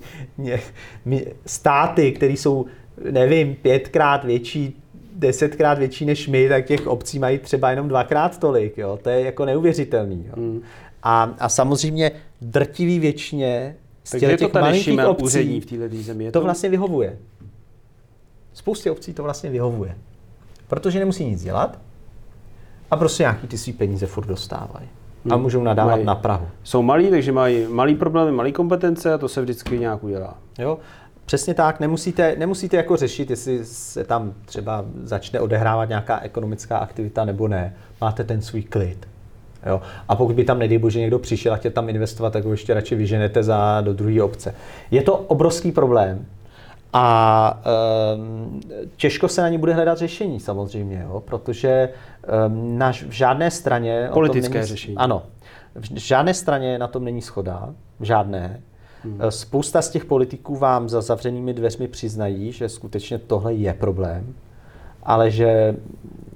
[1.45, 2.65] státy, které jsou,
[3.11, 4.81] nevím, pětkrát větší,
[5.15, 8.77] desetkrát větší než my, tak těch obcí mají třeba jenom dvakrát tolik.
[8.77, 8.99] Jo?
[9.01, 10.25] To je jako neuvěřitelný.
[10.27, 10.33] Jo?
[10.35, 10.61] Hmm.
[11.03, 12.11] A, a samozřejmě
[12.41, 16.23] drtivý většině z těch, těch malinkých obcí v této zemi.
[16.23, 17.17] Je to, to vlastně vyhovuje.
[18.53, 19.95] Spoustě obcí to vlastně vyhovuje.
[20.67, 21.79] Protože nemusí nic dělat
[22.91, 24.87] a prostě nějaký ty svý peníze furt dostávají.
[25.23, 25.33] Hmm.
[25.33, 26.47] A můžou nadávat mají, na Prahu.
[26.63, 30.37] Jsou malí, takže mají malý problémy, malý kompetence a to se vždycky nějak udělá.
[30.59, 30.77] Jo.
[31.25, 37.25] Přesně tak, nemusíte, nemusíte jako řešit, jestli se tam třeba začne odehrávat nějaká ekonomická aktivita
[37.25, 37.75] nebo ne.
[38.01, 39.07] Máte ten svůj klid.
[39.65, 39.81] Jo?
[40.07, 42.73] A pokud by tam, nedej bože, někdo přišel a chtěl tam investovat, tak ho ještě
[42.73, 44.55] radši vyženete za, do druhé obce.
[44.91, 46.25] Je to obrovský problém
[46.93, 47.61] a
[48.15, 48.61] um,
[48.97, 51.19] těžko se na ní bude hledat řešení samozřejmě, jo?
[51.19, 51.89] protože
[52.47, 54.09] um, na, v žádné straně...
[54.13, 54.97] Politické není, řešení.
[54.97, 55.23] Ano.
[55.75, 57.69] V žádné straně na tom není schoda,
[58.01, 58.61] žádné.
[59.05, 59.19] Hmm.
[59.29, 64.33] Spousta z těch politiků vám za zavřenými dveřmi přiznají, že skutečně tohle je problém,
[65.03, 65.75] ale že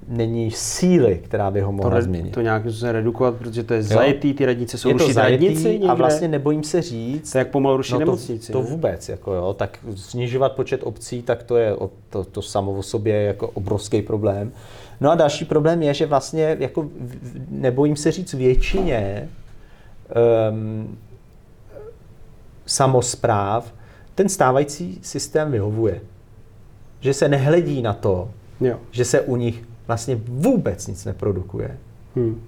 [0.10, 2.32] není síly, která by ho mohla to, změnit.
[2.32, 3.84] To nějak se redukovat, protože to je jo?
[3.84, 7.32] zajetý, ty radnice jsou rušit radnici A vlastně nebojím se říct.
[7.32, 8.52] To je jak pomalu rušit no nemocnici.
[8.52, 11.76] To, to vůbec, jako jo, tak snižovat počet obcí, tak to je
[12.10, 14.52] to, to samo o sobě jako obrovský problém.
[15.02, 16.90] No a další problém je, že vlastně jako
[17.50, 19.30] nebojím se říct většině
[20.52, 20.98] um,
[22.70, 23.74] samozpráv
[24.16, 26.02] ten stávající systém vyhovuje.
[27.00, 28.30] Že se nehledí na to,
[28.62, 28.78] jo.
[28.92, 31.78] že se u nich vlastně vůbec nic neprodukuje.
[32.16, 32.42] Hmm.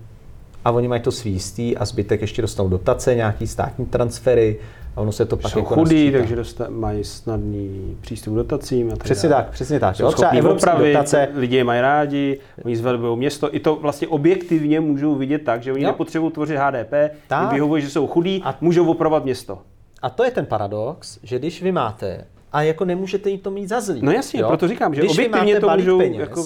[0.66, 4.60] A oni mají to svý a zbytek ještě dostanou dotace, nějaký státní transfery
[4.96, 6.18] a ono se to pak Jsou jako chudí, nasčítá.
[6.18, 8.88] takže dosta- mají snadný přístup k dotacím.
[8.88, 9.96] A tak přesně tak, přesně tak.
[9.96, 11.28] Jsou třeba evropské dotace.
[11.36, 13.56] Lidi je mají rádi, oni zvedují město.
[13.56, 15.90] I to vlastně objektivně můžou vidět tak, že oni jo.
[15.90, 16.94] nepotřebují tvořit HDP,
[17.28, 17.54] tak.
[17.54, 19.60] vyhovují, že jsou chudí, a můžou opravovat město.
[20.02, 23.68] A to je ten paradox, že když vy máte, a jako nemůžete jim to mít
[23.68, 24.02] za zlý.
[24.02, 24.48] No jasně, jo?
[24.48, 25.98] proto říkám, že když objektivně to můžou...
[25.98, 26.46] Peněz, jako...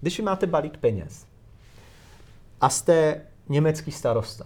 [0.00, 1.26] Když vy máte balík peněz
[2.60, 4.44] a jste německý starosta,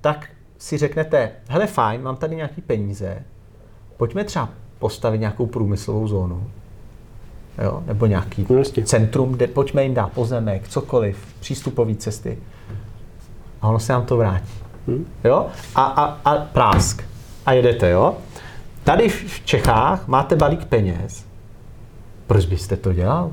[0.00, 3.22] tak si řeknete, hele fajn, mám tady nějaký peníze,
[3.96, 6.50] pojďme třeba postavit nějakou průmyslovou zónu,
[7.62, 7.82] jo?
[7.86, 12.38] nebo nějaký no, centrum, kde pojďme jim dát pozemek, cokoliv, přístupové cesty.
[13.60, 14.52] A ono se nám to vrátí.
[14.88, 15.06] Hmm.
[15.24, 15.46] Jo?
[15.74, 17.04] A, a, a prásk.
[17.46, 18.16] A jedete, jo?
[18.84, 21.24] Tady v Čechách máte balík peněz.
[22.26, 23.30] Proč byste to dělal?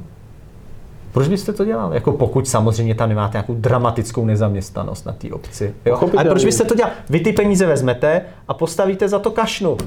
[1.11, 1.93] Proč byste to dělal?
[1.93, 5.73] Jako pokud samozřejmě tam nemáte nějakou dramatickou nezaměstnanost na té obci.
[5.85, 5.99] Jo?
[6.17, 6.91] Ale proč byste to dělal?
[7.09, 9.77] Vy ty peníze vezmete a postavíte za to kašnu.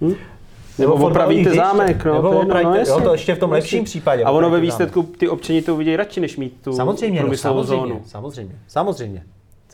[0.00, 0.14] Hmm?
[0.78, 2.04] Nebo, nebo opravíte zámek.
[2.04, 4.24] No, nebo to, opravíte, no, jo, to ještě v tom lepším případě.
[4.24, 7.66] A ono ve výsledku ty občany to uvidějí radši, než mít tu samozřejmě, no, samozřejmě,
[7.66, 8.02] zónu.
[8.06, 9.22] Samozřejmě, samozřejmě.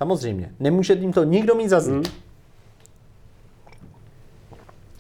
[0.03, 0.50] Samozřejmě.
[0.61, 2.03] Nemůže jim to nikdo mít za Hmm.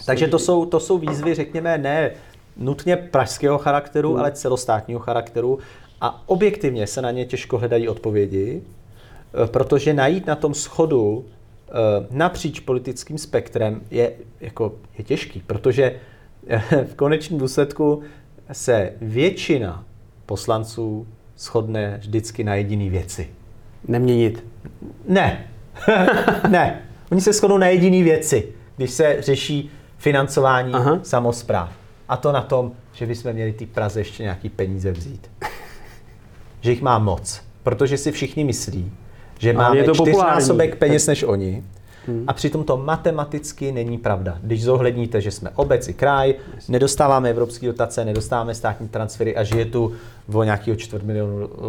[0.06, 2.10] Takže to jsou, to jsou výzvy, řekněme, ne
[2.56, 4.20] nutně pražského charakteru, hmm.
[4.20, 5.58] ale celostátního charakteru
[6.00, 11.72] a objektivně se na ně těžko hledají odpovědi, eh, protože najít na tom schodu eh,
[12.10, 16.00] napříč politickým spektrem je, jako, je těžký, protože
[16.46, 18.02] eh, v konečném důsledku
[18.52, 19.84] se většina
[20.26, 21.06] poslanců
[21.38, 23.30] shodne vždycky na jediné věci.
[23.88, 24.51] Neměnit.
[25.08, 25.46] Ne.
[26.48, 26.82] ne.
[27.12, 30.98] Oni se shodnou na jediné věci, když se řeší financování Aha.
[31.02, 31.70] samozpráv.
[32.08, 35.30] A to na tom, že bychom měli ty Praze ještě nějaký peníze vzít.
[36.60, 37.42] že jich má moc.
[37.62, 38.92] Protože si všichni myslí,
[39.38, 40.78] že Ale máme je to čtyřnásobek populární.
[40.78, 41.64] peněz než oni.
[42.26, 44.38] A přitom to matematicky není pravda.
[44.42, 46.34] Když zohledníte, že jsme obec i kraj,
[46.68, 49.92] nedostáváme evropské dotace, nedostáváme státní transfery a žije tu
[50.32, 51.62] o nějakého čtvrt milionu uh,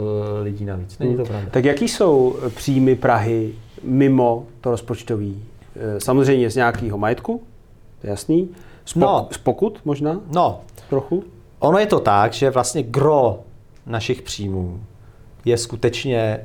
[0.44, 1.00] lidí navíc.
[1.00, 1.48] Není to pravda.
[1.52, 3.54] Tak jaký jsou příjmy Prahy
[3.84, 5.44] mimo to rozpočtový?
[5.76, 7.42] Eh, Samozřejmě z nějakého majetku,
[8.02, 8.50] to je jasný.
[8.86, 9.28] Z, pok- No.
[9.32, 11.24] z pokut možná No, trochu?
[11.60, 13.40] ono je to tak, že vlastně gro
[13.86, 14.80] našich příjmů
[15.46, 16.40] je skutečně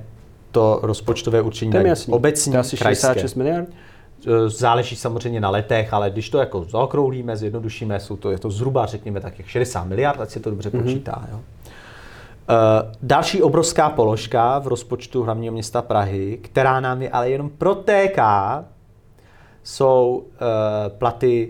[0.58, 1.90] to rozpočtové určení daní.
[2.10, 3.06] Obecní, to asi krajské.
[3.06, 3.68] 66 miliard?
[3.68, 8.50] E, Záleží samozřejmě na letech, ale když to jako zaokrouhlíme, zjednodušíme, jsou to, je to
[8.50, 11.26] zhruba, řekněme, tak jak 60 miliard, ať se to dobře počítá.
[11.32, 11.40] Jo.
[12.48, 18.64] E, Další obrovská položka v rozpočtu hlavního města Prahy, která nám je ale jenom protéká,
[19.62, 21.48] jsou e, platy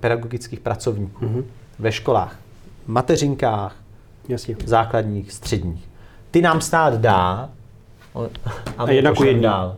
[0.00, 1.44] pedagogických pracovníků
[1.78, 2.36] ve školách,
[2.86, 3.76] mateřinkách,
[4.28, 4.56] Jasně.
[4.64, 5.88] základních, středních.
[6.30, 7.50] Ty nám stát dá
[8.78, 9.42] a, my jedna ku jedný.
[9.42, 9.76] dál.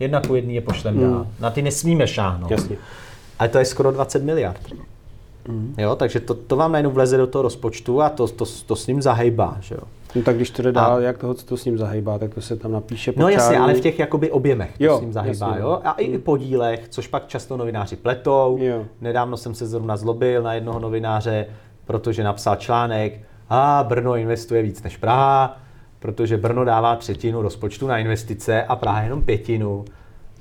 [0.00, 1.26] Jedna ku jedný je pošlem dál.
[1.40, 2.50] Na ty nesmíme šáhnout.
[2.50, 2.76] Jasně.
[3.38, 4.60] Ale to je skoro 20 miliard.
[5.78, 8.86] Jo, takže to, to vám najednou vleze do toho rozpočtu a to, to, to s
[8.86, 9.56] ním zahejbá.
[9.60, 9.80] Že jo?
[10.14, 12.40] No tak když to jde dál, jak toho, co to s ním zahejbá, tak to
[12.40, 15.46] se tam napíše No jasně, ale v těch jakoby objemech to Jo, s ním zahýbá,
[15.46, 15.60] jasně.
[15.62, 15.80] jo?
[15.84, 18.58] A i podílech, což pak často novináři pletou.
[18.60, 18.84] Jo.
[19.00, 21.46] Nedávno jsem se zrovna zlobil na jednoho novináře,
[21.84, 23.20] protože napsal článek,
[23.50, 25.56] a Brno investuje víc než Praha,
[26.04, 29.84] protože Brno dává třetinu rozpočtu na investice a Praha jenom pětinu.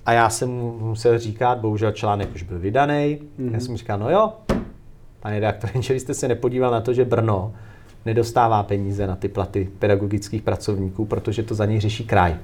[0.06, 3.54] A já jsem mu musel říkat, bohužel článek už byl vydaný, mm-hmm.
[3.54, 4.34] já jsem mu říkal, no jo,
[5.20, 7.54] pane redaktore, vy jste se nepodíval na to, že Brno
[8.06, 12.36] nedostává peníze na ty platy pedagogických pracovníků, protože to za něj řeší kraj.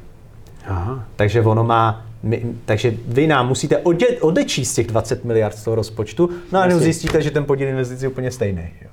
[0.68, 1.06] Aha.
[1.16, 5.76] Takže ono má, my, takže vy nám musíte ode, odečíst těch 20 miliard z toho
[5.76, 8.70] rozpočtu, no a jenom zjistíte, že ten podíl investic je úplně stejný.
[8.82, 8.90] Jo.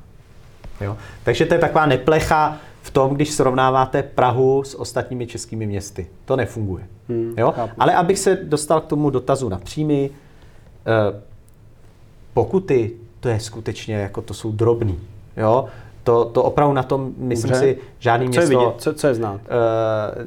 [0.81, 0.97] Jo.
[1.25, 6.07] Takže to je taková neplecha v tom, když srovnáváte Prahu s ostatními českými městy.
[6.25, 6.85] To nefunguje.
[7.09, 7.53] Hmm, jo?
[7.57, 7.73] chápu.
[7.79, 10.11] Ale abych se dostal k tomu dotazu na příjmy,
[10.87, 11.23] eh,
[12.35, 14.99] pokuty, to je skutečně, jako to jsou drobný.
[15.37, 15.65] Jo?
[16.05, 17.67] To, to opravdu na tom, myslím Dobře.
[17.67, 18.59] si, žádný Co je město...
[18.59, 18.75] vidět?
[18.83, 19.41] Co, co je znát?
[19.45, 20.27] Eh,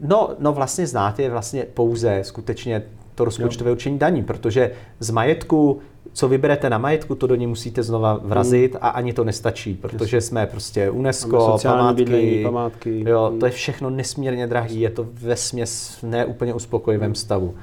[0.00, 2.82] no, no vlastně znát je vlastně pouze skutečně
[3.14, 4.70] to rozpočtové určení daní, protože
[5.00, 5.80] z majetku,
[6.12, 10.20] co vyberete na majetku, to do něj musíte znova vrazit a ani to nestačí, protože
[10.20, 13.04] jsme prostě UNESCO, památky, bydlení, památky.
[13.08, 17.54] Jo, to je všechno nesmírně drahý, je to ve směs neúplně uspokojivém stavu.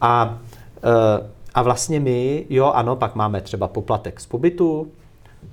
[0.00, 0.38] A,
[0.76, 4.88] eh, a vlastně my, jo, ano, pak máme třeba poplatek z pobytu,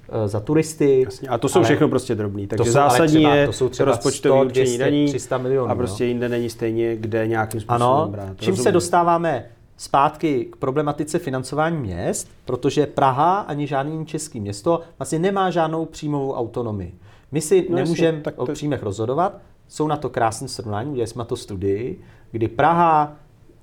[0.10, 1.02] eh, za turisty.
[1.06, 1.28] Jasně.
[1.30, 2.48] A to jsou ale- všechno prostě drobný.
[2.48, 5.38] Takže jsou ale zásadní třeba- je to jsou třeba rozpočtový 100, určení 200, daní 300
[5.38, 6.08] milionů, a prostě no.
[6.08, 8.28] jinde není stejně, kde nějakým způsobem Ano, brát.
[8.40, 8.74] čím se Rozumím.
[8.74, 9.46] dostáváme
[9.80, 15.86] zpátky k problematice financování měst, protože Praha ani žádný jiný český město vlastně nemá žádnou
[15.86, 16.94] příjmovou autonomii.
[17.32, 21.08] My si No nemůžeme tak o to- příjmech rozhodovat, jsou na to krásné srovnání, udělali
[21.08, 22.02] jsme to studii,
[22.32, 23.14] kdy Praha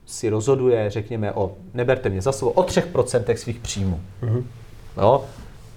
[0.06, 4.00] si rozhoduje, řekněme, o, neberte mě za slovo, o 3% svých příjmů.
[4.22, 4.46] Mhm.
[4.96, 5.24] Jo?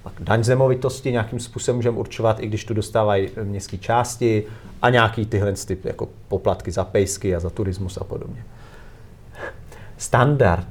[0.03, 4.43] Pak daň z nemovitosti nějakým způsobem můžeme určovat, i když tu dostávají eh, městské části
[4.81, 8.43] a nějaký tyhle ty, jako poplatky za pejsky a za turismus a podobně.
[9.99, 10.67] Standard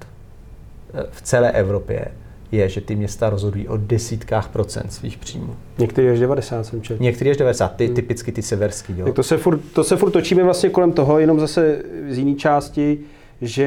[0.94, 2.04] eh, v celé Evropě
[2.52, 5.56] je, že ty města rozhodují o desítkách procent svých příjmů.
[5.78, 7.02] Některý až 90 jsem četl.
[7.02, 8.94] Některý až 90, ty, typicky ty severský.
[8.98, 9.06] Jo?
[9.06, 12.34] Tak to se, furt, to se furt točíme vlastně kolem toho, jenom zase z jiné
[12.34, 12.98] části,
[13.40, 13.64] že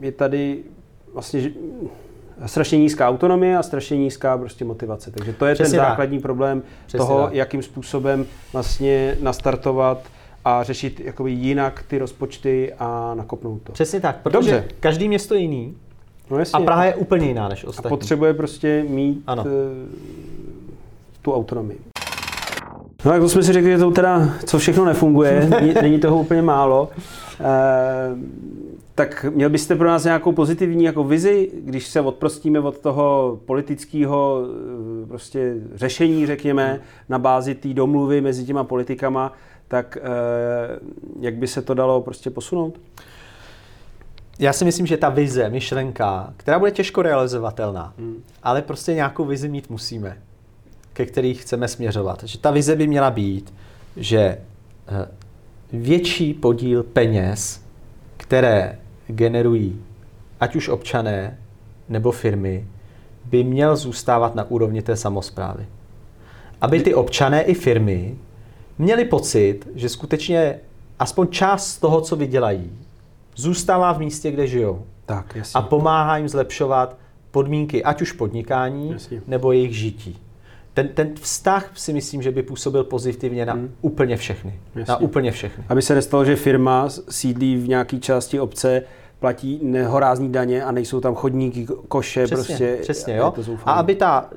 [0.00, 0.58] je tady
[1.14, 1.50] vlastně že-
[2.46, 5.10] strašně nízká autonomie a strašně nízká prostě motivace.
[5.10, 5.88] Takže to je Přesně ten tak.
[5.88, 7.34] základní problém Přesně toho, tak.
[7.34, 10.02] jakým způsobem vlastně nastartovat
[10.48, 13.72] a řešit jakoby jinak ty rozpočty a nakopnout to.
[13.72, 14.64] Přesně tak, protože Dobře.
[14.80, 15.74] každý město je jiný
[16.30, 16.64] No a jasně.
[16.64, 17.88] Praha je úplně jiná než a ostatní.
[17.88, 19.44] potřebuje prostě mít Ano.
[19.46, 19.86] eh,
[21.22, 21.78] tu autonomii.
[23.04, 25.48] No jak jsme si řekli, že to teda, co všechno nefunguje,
[25.82, 26.88] není- toho úplně málo,
[27.40, 27.44] eh,
[28.94, 34.42] tak měl byste pro nás nějakou pozitivní jako vizi, když se odprostíme od toho politického
[35.04, 39.32] eh, prostě řešení, řekněme, na bázi té domluvy mezi těma politikama,
[39.68, 40.00] tak eh,
[41.20, 42.80] jak by se to dalo prostě posunout?
[44.38, 48.22] Já si myslím, že ta vize, myšlenka, která bude těžko realizovatelná, Hmm.
[48.42, 50.16] ale prostě nějakou vizi mít musíme,
[50.92, 52.24] ke který chceme směřovat.
[52.24, 53.54] Že ta vize by měla být,
[53.96, 55.08] že eh,
[55.72, 57.62] větší podíl peněz,
[58.16, 59.82] které generují
[60.40, 61.38] ať už občané
[61.88, 62.66] nebo firmy,
[63.24, 65.66] by měl zůstávat na úrovni té samozprávy.
[66.60, 68.16] Aby ty občané i firmy
[68.78, 70.60] měli pocit, že skutečně
[70.98, 72.70] aspoň část z toho, co vydělají,
[73.36, 75.58] zůstává v místě, kde žijou Tak, jasně.
[75.58, 76.96] a pomáhá jim zlepšovat
[77.30, 79.22] podmínky ať už podnikání Jasně.
[79.26, 80.18] nebo jejich žití.
[80.74, 83.74] ten, ten vztah si myslím, že by působil pozitivně na hmm.
[83.80, 84.54] úplně všechny.
[84.74, 84.92] Jasně.
[84.92, 85.64] Na úplně všechny.
[85.68, 88.82] Aby se nestalo, že firma sídlí v nějaké části obce,
[89.20, 92.78] platí nehorázní daně a nejsou tam chodníky, koše, přesně, prostě.
[92.80, 93.34] Přesně, jo.
[93.64, 94.30] A aby ta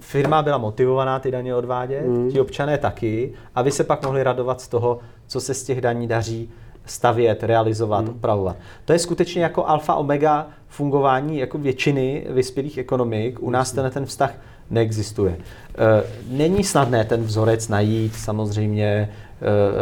[0.00, 2.30] firma byla motivovaná ty daně odvádět, mm.
[2.30, 6.08] ti občané taky, aby se pak mohli radovat z toho, co se z těch daní
[6.08, 6.50] daří
[6.86, 8.10] stavět, realizovat, mm.
[8.10, 8.56] opravovat.
[8.84, 13.42] To je skutečně jako alfa omega fungování jako většiny vyspělých ekonomik.
[13.42, 14.34] U nás ten, ten vztah
[14.70, 15.32] neexistuje.
[15.32, 19.12] E, není snadné ten vzorec najít, samozřejmě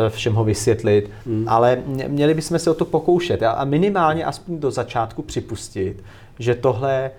[0.09, 1.45] všem ho vysvětlit, hmm.
[1.49, 6.03] ale měli bychom se o to pokoušet a minimálně aspoň do začátku připustit,
[6.39, 7.11] že tohle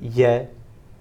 [0.00, 0.46] je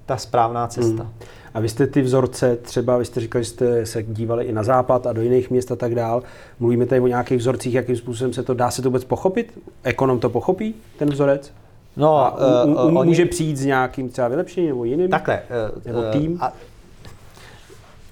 [0.06, 1.04] ta správná cesta.
[1.04, 1.12] Hmm.
[1.54, 4.64] A vy jste ty vzorce, třeba vy jste říkali, že jste se dívali i na
[4.64, 6.24] západ a do jiných měst a tak dál.
[6.60, 9.60] Mluvíme tady o nějakých vzorcích, jakým způsobem se to dá se to vůbec pochopit?
[9.84, 11.52] Ekonom to pochopí, ten vzorec?
[11.98, 13.30] No, a uh, uh, uh, může oni...
[13.30, 15.10] přijít s nějakým třeba vylepšením nebo jiným?
[15.10, 15.42] Takhle.
[15.76, 16.38] Uh, nebo tým?
[16.42, 16.54] A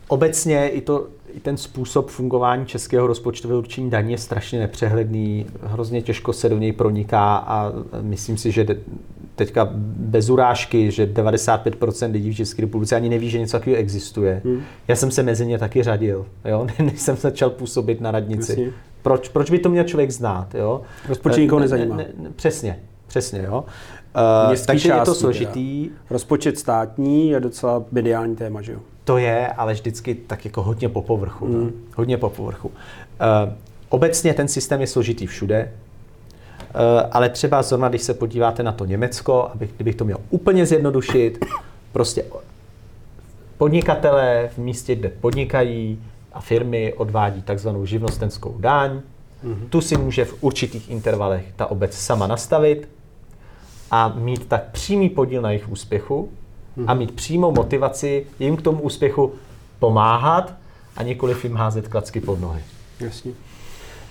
[0.10, 6.02] obecně i to i ten způsob fungování českého rozpočtového určení daní je strašně nepřehledný, hrozně
[6.02, 8.66] těžko se do něj proniká a myslím si, že
[9.36, 14.42] teďka bez urážky, že 95% lidí v České republice ani neví, že něco takového existuje.
[14.46, 14.62] Hmm.
[14.88, 16.68] Já jsem se mezi ně taky řadil, jo?
[16.80, 18.74] než jsem začal působit na radnici.
[19.02, 20.56] Proč, proč by to měl člověk znát?
[20.56, 20.82] Jo?
[21.10, 21.96] Rozpočet nikoho nezajímá.
[21.96, 23.42] Ne, ne, přesně, přesně.
[23.44, 23.66] Jo?
[24.50, 25.84] Uh, takže je to složitý.
[25.84, 25.96] Teda.
[26.10, 28.80] Rozpočet státní je docela mediální téma, že jo?
[29.10, 31.48] To je, ale vždycky tak jako hodně po povrchu.
[31.48, 31.64] Mm.
[31.64, 31.72] No?
[31.96, 32.68] Hodně po povrchu.
[32.68, 32.74] Uh,
[33.90, 36.82] obecně ten systém je složitý všude, uh,
[37.12, 41.46] ale třeba zrovna, když se podíváte na to Německo, abych, kdybych to měl úplně zjednodušit,
[41.92, 42.24] prostě
[43.58, 46.04] podnikatelé v místě, kde podnikají
[46.34, 49.70] a firmy odvádí takzvanou živnostenskou daň, mm-hmm.
[49.70, 52.90] tu si může v určitých intervalech ta obec sama nastavit
[53.92, 56.30] a mít tak přímý podíl na jejich úspěchu,
[56.88, 59.32] a mít přímou motivaci jim k tomu úspěchu
[59.80, 60.54] pomáhat
[60.98, 62.62] a nikoliv jim házet klacky pod nohy.
[63.00, 63.32] Jasně.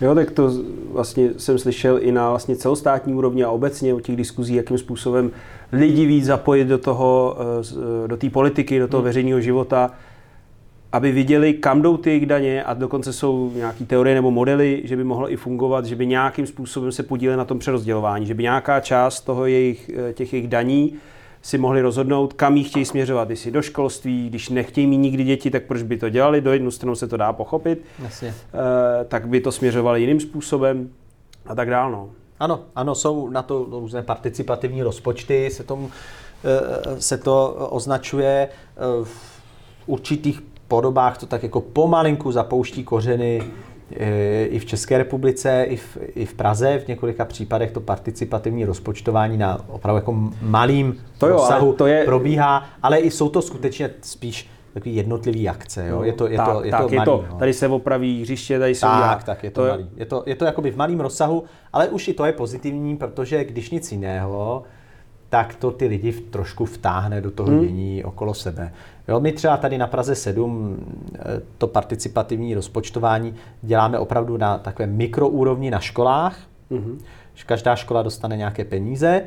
[0.01, 0.51] Jo, tak to
[0.93, 5.31] vlastně jsem slyšel i na vlastně celostátní úrovni a obecně o těch diskuzí, jakým způsobem
[5.73, 7.37] lidi víc zapojit do toho,
[8.05, 9.05] eh, do té politiky, do toho hmm.
[9.05, 9.91] veřejného života,
[10.93, 14.97] aby viděli, kam jdou ty jejich daně a dokonce jsou nějaké teorie nebo modely, že
[14.97, 18.43] by mohlo i fungovat, že by nějakým způsobem se podíleli na tom přerozdělování, že by
[18.43, 20.95] nějaká část toho jejich, eh, těch jejich daní
[21.43, 25.51] si mohli rozhodnout, kam jí chtějí směřovat, jestli do školství, když nechtějí mít nikdy děti,
[25.51, 28.29] tak proč by to dělali, do jednu stranu se to dá pochopit, Jasně.
[28.29, 30.91] E, tak by to směřovali jiným způsobem
[31.47, 31.91] a tak dál.
[31.91, 32.11] No.
[32.41, 35.91] Ano, ano, jsou na to různé participativní rozpočty, se, tomu,
[36.45, 38.49] e, se to označuje e,
[39.05, 39.41] v
[39.87, 43.43] určitých podobách to tak jako pomalinku zapouští kořeny
[43.91, 49.37] i v České republice, i v, i v Praze v několika případech to participativní rozpočtování
[49.37, 52.05] na opravdu jako malým to jo, rozsahu to je...
[52.05, 56.03] probíhá, ale i jsou to skutečně spíš takový jednotlivý akce, jo?
[56.03, 57.39] Je to, je tak, to, je tak, to, malý, je to no.
[57.39, 59.91] tady se opraví hřiště, tady se Tak, tak, je to, to malý.
[59.97, 63.45] Je to, je to jakoby v malém rozsahu, ale už i to je pozitivní, protože
[63.45, 64.63] když nic jiného,
[65.29, 67.61] tak to ty lidi trošku vtáhne do toho hmm.
[67.61, 68.73] dění okolo sebe.
[69.09, 70.77] Jo, my třeba tady na Praze 7
[71.15, 71.19] eh,
[71.59, 76.39] to participativní rozpočtování děláme opravdu na takové mikroúrovni na školách.
[76.71, 76.99] Hmm.
[77.47, 79.23] Každá škola dostane nějaké peníze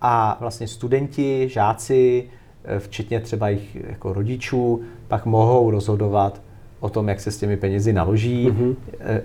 [0.00, 2.28] a vlastně studenti, žáci,
[2.64, 6.42] eh, včetně třeba jich jako rodičů, pak mohou rozhodovat
[6.80, 8.48] o tom, jak se s těmi penězi naloží.
[8.48, 8.76] Mm-hmm.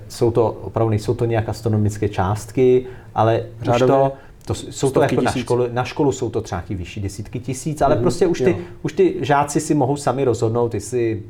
[0.08, 2.86] Jsou to opravdu nejsou to nějak astronomické částky,
[3.16, 4.14] ale už to,
[4.46, 7.96] to jsou to jako na školu, na školu jsou to třeba vyšší desítky tisíc, ale
[7.96, 11.24] mm, prostě už ty, už ty žáci si mohou sami rozhodnout, jestli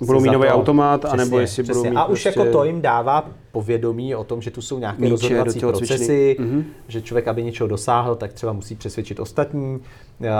[0.00, 1.80] budou mít nový automat, přesně, anebo jestli přesně.
[1.80, 2.40] budou mít A už prostě...
[2.40, 6.64] jako to jim dává povědomí o tom, že tu jsou nějaké Míče rozhodovací procesy, mm-hmm.
[6.88, 9.80] že člověk, aby něčeho dosáhl, tak třeba musí přesvědčit ostatní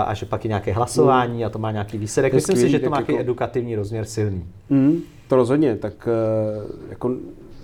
[0.05, 1.45] a že pak je nějaké hlasování mm.
[1.45, 2.33] a to má nějaký výsledek.
[2.33, 3.21] Myslím si, že to má nějaký jako...
[3.21, 4.45] edukativní rozměr silný.
[4.69, 7.09] Mm, to rozhodně, tak eh, jako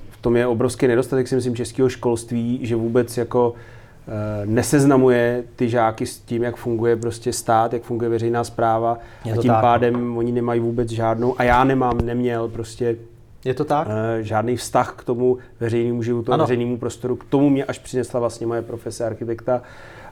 [0.09, 3.53] v tom je obrovský nedostatek, si myslím, českého školství, že vůbec jako
[4.45, 8.97] neseznamuje ty žáky s tím, jak funguje prostě stát, jak funguje veřejná zpráva
[9.33, 9.61] a tím tak.
[9.61, 12.95] pádem oni nemají vůbec žádnou, a já nemám, neměl prostě
[13.45, 13.87] je to tak?
[13.89, 16.43] Eh, žádný vztah k tomu veřejnému životu, ano.
[16.43, 17.15] veřejnému prostoru.
[17.15, 19.61] K tomu mě až přinesla vlastně moje profese architekta,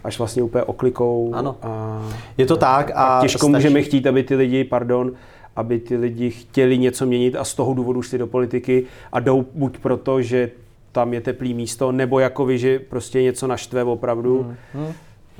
[0.03, 1.31] až vlastně úplně oklikou.
[1.33, 1.55] Ano.
[1.61, 2.01] A,
[2.37, 2.91] je to tak.
[2.95, 3.51] A, a těžko stačí...
[3.51, 5.11] můžeme chtít, aby ty lidi, pardon,
[5.55, 9.45] aby ty lidi chtěli něco měnit a z toho důvodu šli do politiky a jdou
[9.53, 10.51] buď proto, že
[10.91, 14.43] tam je teplý místo, nebo jako vy, že prostě něco naštve opravdu.
[14.43, 14.55] Hmm.
[14.73, 14.93] Hmm.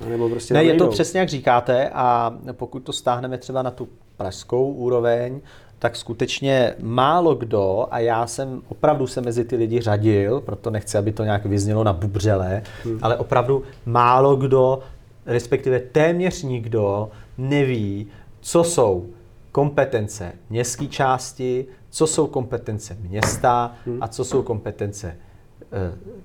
[0.09, 3.89] Nebo prostě ne, je to přesně jak říkáte a pokud to stáhneme třeba na tu
[4.17, 5.41] pražskou úroveň,
[5.79, 10.97] tak skutečně málo kdo, a já jsem opravdu se mezi ty lidi řadil, proto nechci,
[10.97, 12.99] aby to nějak vyznělo na bubřele, hmm.
[13.01, 14.79] ale opravdu málo kdo,
[15.25, 18.07] respektive téměř nikdo neví,
[18.41, 19.05] co jsou
[19.51, 25.17] kompetence městské části, co jsou kompetence města a co jsou kompetence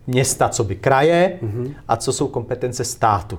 [0.06, 1.38] města, co by kraje
[1.88, 3.38] a co jsou kompetence státu.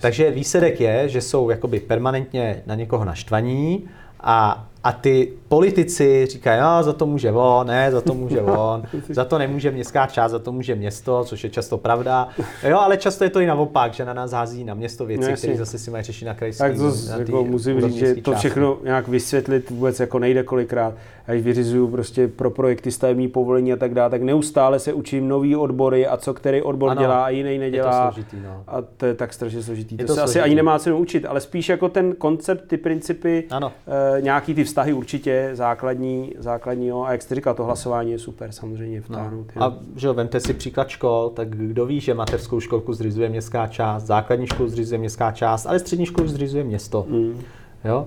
[0.00, 3.84] Takže výsledek je, že jsou jakoby permanentně na někoho naštvaní
[4.20, 8.82] a, a ty politici říkají, no, za to může on, ne, za to může on,
[9.08, 12.28] za to nemůže městská část, za to může město, což je často pravda.
[12.68, 15.36] Jo, ale často je to i naopak, že na nás hází na město věci, No,
[15.36, 16.58] které zase si mají řešit na krajský.
[16.58, 18.38] Tak to na jako musím říct, že to části.
[18.48, 20.94] všechno nějak vysvětlit vůbec jako nejde kolikrát.
[21.26, 25.28] A když vyřizuju prostě pro projekty stavební povolení a tak dále, tak neustále se učím
[25.28, 28.12] nový odbory a co který odbor Ano, dělá a jiný nedělá.
[28.12, 28.64] složitý, no.
[28.66, 29.94] A to je tak strašně složitý.
[29.98, 30.44] Je to, to se asi složitý.
[30.44, 33.72] ani nemá cenu učit, ale spíš jako ten koncept, ty principy, Ano.
[34.18, 37.02] e, nějaký ty vztahy určitě základní, základní jo.
[37.02, 39.46] a jak jste říkal, to hlasování je super samozřejmě vtáhnout.
[39.56, 39.62] jo.
[39.62, 43.66] A že jo, vemte si příklad škol, tak kdo ví, že mateřskou školku zřizuje městská
[43.66, 47.06] část, základní školu zřizuje městská část, ale střední školu zřizuje město.
[47.08, 47.40] Mm.
[47.84, 48.06] Jo?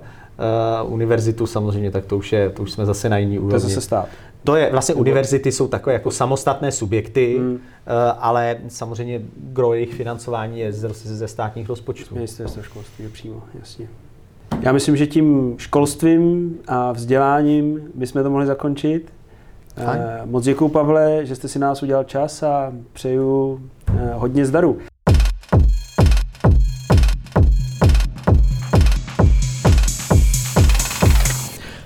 [0.86, 3.46] Uh, univerzitu samozřejmě, tak to už, je, to už jsme zase na jiný To je
[3.46, 3.60] úrovni.
[3.70, 4.08] zase stát.
[4.44, 7.54] To je, vlastně univerzity jsou takové jako samostatné subjekty, Hmm.
[7.54, 7.60] uh,
[8.20, 12.16] ale samozřejmě gro jejich financování je ze, ze státních rozpočtů.
[12.16, 13.88] Ministerstvo školství je přímo, jasně.
[14.62, 19.14] Já myslím, že tím školstvím a vzděláním bychom to mohli zakončit.
[19.86, 20.02] Fajn.
[20.02, 24.78] Eh, Moc děkuji, Pavle, že jste si nás udělal čas a přeju eh, hodně zdaru.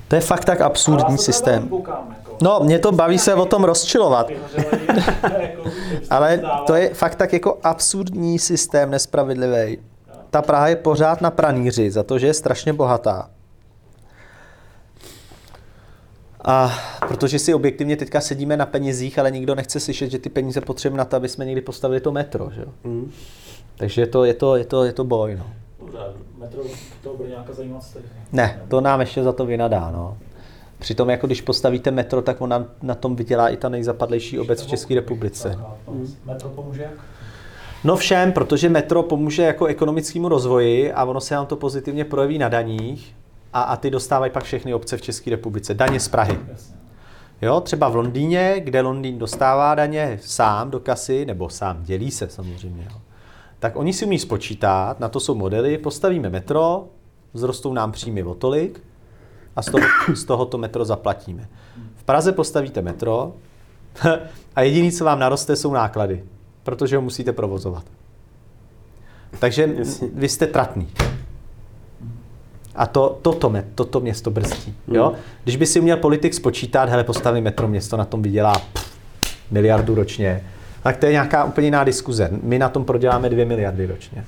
[0.07, 1.69] To je fakt tak absurdní systém.
[2.41, 4.30] No, mě to baví se o tom rozčilovat.
[6.09, 9.78] Ale to je fakt tak jako absurdní systém, nespravedlivý.
[10.32, 13.29] Ta Praha je pořád na pranýři za to, že je strašně bohatá.
[16.45, 16.71] A
[17.07, 20.97] protože si objektivně teďka sedíme na penězích, ale nikdo nechce slyšet, že ty peníze potřebujeme
[20.97, 22.49] na to, aby jsme někdy postavili to metro.
[22.55, 22.61] Že?
[22.61, 22.67] jo?
[22.84, 23.11] Mm.
[23.77, 25.36] Takže je to, je, to, je, to, je to boj.
[25.36, 25.45] No.
[26.38, 26.63] Metro
[27.03, 27.97] to bude nějaká zajímavost.
[28.32, 29.91] Ne, to nám ještě za to vynadá.
[29.91, 30.17] No.
[30.79, 34.67] Přitom, jako když postavíte metro, tak ona na tom vydělá i ta nejzapadlejší obec v
[34.67, 35.59] České republice.
[36.25, 36.93] Metro pomůže jak?
[37.84, 42.38] No všem, protože metro pomůže jako ekonomickému rozvoji a ono se nám to pozitivně projeví
[42.38, 43.15] na daních
[43.53, 45.73] a, a ty dostávají pak všechny obce v České republice.
[45.73, 46.39] Daně z Prahy.
[47.41, 52.29] Jo, třeba v Londýně, kde Londýn dostává daně sám do kasy, nebo sám dělí se
[52.29, 53.01] samozřejmě, jo.
[53.59, 56.88] tak oni si umí spočítat, na to jsou modely, postavíme metro,
[57.34, 58.84] vzrostou nám příjmy o tolik
[59.55, 61.47] a z toho, z toho to metro zaplatíme.
[61.95, 63.34] V Praze postavíte metro
[64.55, 66.23] a jediný, co vám naroste, jsou náklady,
[66.64, 67.84] protože ho musíte provozovat.
[69.39, 70.07] Takže Jasně.
[70.14, 70.88] vy jste tratný.
[72.76, 74.76] A to, toto, me- toto město brzdí.
[74.88, 75.14] Jo?
[75.43, 78.91] Když by si uměl politik spočítat, hele, postaví metro město, na tom vydělá pff,
[79.51, 80.43] miliardu ročně,
[80.84, 82.30] tak to je nějaká úplně jiná diskuze.
[82.43, 84.26] My na tom proděláme dvě miliardy ročně.